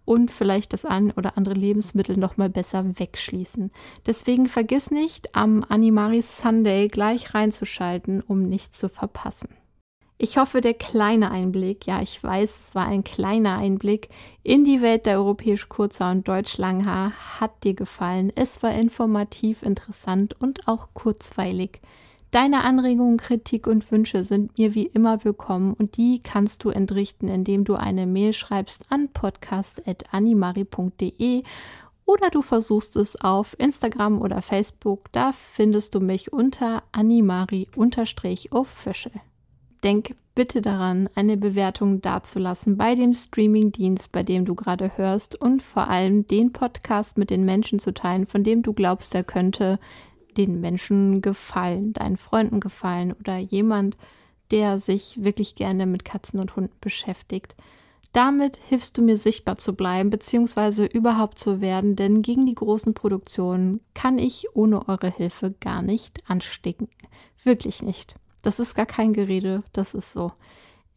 und 0.07 0.31
vielleicht 0.31 0.71
das 0.71 0.85
ein 0.85 1.11
oder 1.11 1.37
andere 1.37 1.53
Lebensmittel 1.53 2.15
noch 2.15 2.37
mal 2.37 2.49
besser 2.49 2.97
wegschließen. 2.97 3.71
Deswegen 4.05 4.47
vergiss 4.47 4.89
nicht, 4.89 5.35
am 5.35 5.65
Animari 5.67 6.21
Sunday 6.21 6.87
gleich 6.87 7.35
reinzuschalten, 7.35 8.21
um 8.21 8.43
nichts 8.43 8.79
zu 8.79 8.87
verpassen. 8.87 9.49
Ich 10.17 10.37
hoffe, 10.37 10.61
der 10.61 10.73
kleine 10.73 11.29
Einblick, 11.29 11.85
ja, 11.85 12.01
ich 12.01 12.23
weiß, 12.23 12.67
es 12.67 12.75
war 12.75 12.87
ein 12.87 13.03
kleiner 13.03 13.57
Einblick 13.57 14.07
in 14.43 14.63
die 14.63 14.81
Welt 14.81 15.05
der 15.05 15.17
europäisch 15.17 15.67
Kurzer 15.67 16.09
und 16.09 16.27
Deutsch 16.27 16.57
Langhaar, 16.57 17.11
hat 17.39 17.65
dir 17.65 17.73
gefallen. 17.73 18.31
Es 18.33 18.63
war 18.63 18.73
informativ, 18.73 19.61
interessant 19.61 20.39
und 20.39 20.69
auch 20.69 20.87
kurzweilig. 20.93 21.81
Deine 22.37 22.61
Anregungen, 22.63 23.17
Kritik 23.17 23.65
und 23.65 23.91
Wünsche 23.91 24.23
sind 24.23 24.59
mir 24.59 24.75
wie 24.75 24.85
immer 24.85 25.25
willkommen 25.25 25.73
und 25.73 25.97
die 25.97 26.21
kannst 26.21 26.63
du 26.63 26.69
entrichten, 26.69 27.29
indem 27.29 27.63
du 27.63 27.73
eine 27.73 28.05
Mail 28.05 28.31
schreibst 28.31 28.91
an 28.91 29.09
podcast.animari.de 29.11 31.41
oder 32.05 32.29
du 32.29 32.43
versuchst 32.43 32.95
es 32.95 33.19
auf 33.19 33.59
Instagram 33.59 34.21
oder 34.21 34.43
Facebook. 34.43 35.11
Da 35.13 35.31
findest 35.31 35.95
du 35.95 35.99
mich 35.99 36.31
unter 36.31 36.83
animari-official 36.91 39.13
denk 39.83 40.15
bitte 40.35 40.61
daran, 40.61 41.09
eine 41.15 41.37
Bewertung 41.37 42.01
dazulassen 42.01 42.77
bei 42.77 42.93
dem 42.93 43.13
Streamingdienst, 43.13 44.11
bei 44.11 44.21
dem 44.21 44.45
du 44.45 44.53
gerade 44.53 44.97
hörst 44.97 45.41
und 45.41 45.63
vor 45.63 45.87
allem 45.87 46.27
den 46.27 46.51
Podcast 46.51 47.17
mit 47.17 47.29
den 47.29 47.45
Menschen 47.45 47.79
zu 47.79 47.93
teilen, 47.93 48.27
von 48.27 48.43
dem 48.43 48.61
du 48.61 48.73
glaubst, 48.73 49.15
er 49.15 49.23
könnte 49.23 49.79
den 50.37 50.61
Menschen 50.61 51.21
gefallen, 51.21 51.93
deinen 51.93 52.17
Freunden 52.17 52.59
gefallen 52.59 53.13
oder 53.19 53.37
jemand, 53.37 53.97
der 54.51 54.79
sich 54.79 55.23
wirklich 55.23 55.55
gerne 55.55 55.85
mit 55.85 56.05
Katzen 56.05 56.39
und 56.39 56.55
Hunden 56.55 56.75
beschäftigt. 56.79 57.55
Damit 58.13 58.57
hilfst 58.67 58.97
du 58.97 59.01
mir 59.01 59.17
sichtbar 59.17 59.57
zu 59.57 59.75
bleiben 59.75 60.09
bzw. 60.09 60.85
überhaupt 60.85 61.37
zu 61.37 61.61
werden, 61.61 61.95
denn 61.95 62.21
gegen 62.21 62.45
die 62.45 62.55
großen 62.55 62.93
Produktionen 62.93 63.81
kann 63.93 64.17
ich 64.17 64.47
ohne 64.55 64.87
eure 64.87 65.11
Hilfe 65.11 65.53
gar 65.59 65.81
nicht 65.81 66.23
ansticken. 66.29 66.87
Wirklich 67.43 67.81
nicht. 67.81 68.15
Das 68.41 68.59
ist 68.59 68.75
gar 68.75 68.85
kein 68.85 69.13
Gerede, 69.13 69.63
das 69.73 69.93
ist 69.93 70.13
so. 70.13 70.31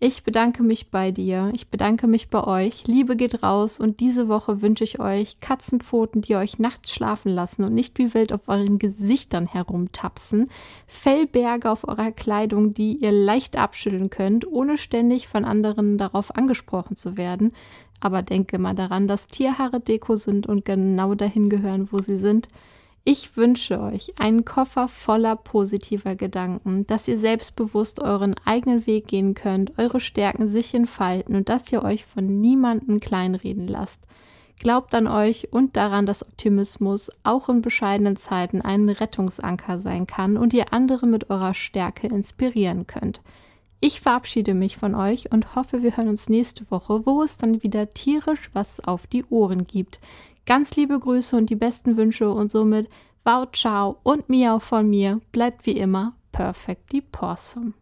Ich 0.02 0.24
bedanke 0.24 0.62
mich 0.62 0.90
bei 0.90 1.10
dir, 1.10 1.52
ich 1.54 1.68
bedanke 1.68 2.06
mich 2.06 2.30
bei 2.30 2.42
euch. 2.42 2.86
Liebe 2.86 3.16
geht 3.16 3.42
raus 3.42 3.78
und 3.78 4.00
diese 4.00 4.28
Woche 4.28 4.62
wünsche 4.62 4.82
ich 4.82 4.98
euch 4.98 5.40
Katzenpfoten, 5.40 6.22
die 6.22 6.36
euch 6.36 6.58
nachts 6.58 6.90
schlafen 6.90 7.30
lassen 7.30 7.64
und 7.64 7.74
nicht 7.74 7.98
wie 7.98 8.14
wild 8.14 8.32
auf 8.32 8.48
euren 8.48 8.78
Gesichtern 8.78 9.46
herumtapsen, 9.46 10.48
Fellberge 10.86 11.70
auf 11.70 11.86
eurer 11.86 12.12
Kleidung, 12.12 12.72
die 12.72 12.94
ihr 12.94 13.12
leicht 13.12 13.58
abschütteln 13.58 14.08
könnt, 14.08 14.50
ohne 14.50 14.78
ständig 14.78 15.28
von 15.28 15.44
anderen 15.44 15.98
darauf 15.98 16.34
angesprochen 16.34 16.96
zu 16.96 17.18
werden. 17.18 17.52
Aber 18.00 18.22
denke 18.22 18.58
mal 18.58 18.74
daran, 18.74 19.06
dass 19.06 19.26
Tierhaare 19.26 19.80
Deko 19.80 20.16
sind 20.16 20.46
und 20.46 20.64
genau 20.64 21.14
dahin 21.14 21.50
gehören, 21.50 21.88
wo 21.92 21.98
sie 21.98 22.16
sind. 22.16 22.48
Ich 23.04 23.36
wünsche 23.36 23.80
euch 23.80 24.12
einen 24.18 24.44
Koffer 24.44 24.86
voller 24.86 25.34
positiver 25.34 26.16
Gedanken, 26.16 26.86
dass 26.86 27.08
ihr 27.08 27.18
selbstbewusst 27.18 28.00
euren 28.00 28.34
eigenen 28.44 28.86
Weg 28.86 29.08
gehen 29.08 29.34
könnt, 29.34 29.78
eure 29.78 30.00
Stärken 30.00 30.50
sich 30.50 30.74
entfalten 30.74 31.34
und 31.34 31.48
dass 31.48 31.72
ihr 31.72 31.82
euch 31.82 32.04
von 32.04 32.40
niemandem 32.40 33.00
kleinreden 33.00 33.66
lasst. 33.66 34.00
Glaubt 34.58 34.94
an 34.94 35.06
euch 35.06 35.48
und 35.50 35.76
daran, 35.76 36.04
dass 36.04 36.22
Optimismus 36.22 37.10
auch 37.24 37.48
in 37.48 37.62
bescheidenen 37.62 38.16
Zeiten 38.16 38.60
ein 38.60 38.90
Rettungsanker 38.90 39.80
sein 39.80 40.06
kann 40.06 40.36
und 40.36 40.52
ihr 40.52 40.74
andere 40.74 41.06
mit 41.06 41.30
eurer 41.30 41.54
Stärke 41.54 42.08
inspirieren 42.08 42.86
könnt. 42.86 43.22
Ich 43.82 44.02
verabschiede 44.02 44.52
mich 44.52 44.76
von 44.76 44.94
euch 44.94 45.32
und 45.32 45.54
hoffe, 45.54 45.82
wir 45.82 45.96
hören 45.96 46.08
uns 46.08 46.28
nächste 46.28 46.70
Woche, 46.70 47.06
wo 47.06 47.22
es 47.22 47.38
dann 47.38 47.62
wieder 47.62 47.88
tierisch 47.94 48.50
was 48.52 48.80
auf 48.80 49.06
die 49.06 49.24
Ohren 49.30 49.66
gibt. 49.66 50.00
Ganz 50.50 50.74
liebe 50.74 50.98
Grüße 50.98 51.36
und 51.36 51.48
die 51.48 51.54
besten 51.54 51.96
Wünsche 51.96 52.28
und 52.28 52.50
somit 52.50 52.88
Wow, 53.22 53.46
ciao 53.52 54.00
und 54.02 54.28
Miau 54.28 54.58
von 54.58 54.90
mir 54.90 55.20
bleibt 55.30 55.64
wie 55.64 55.78
immer 55.78 56.16
perfectly 56.32 57.04
awesome. 57.20 57.74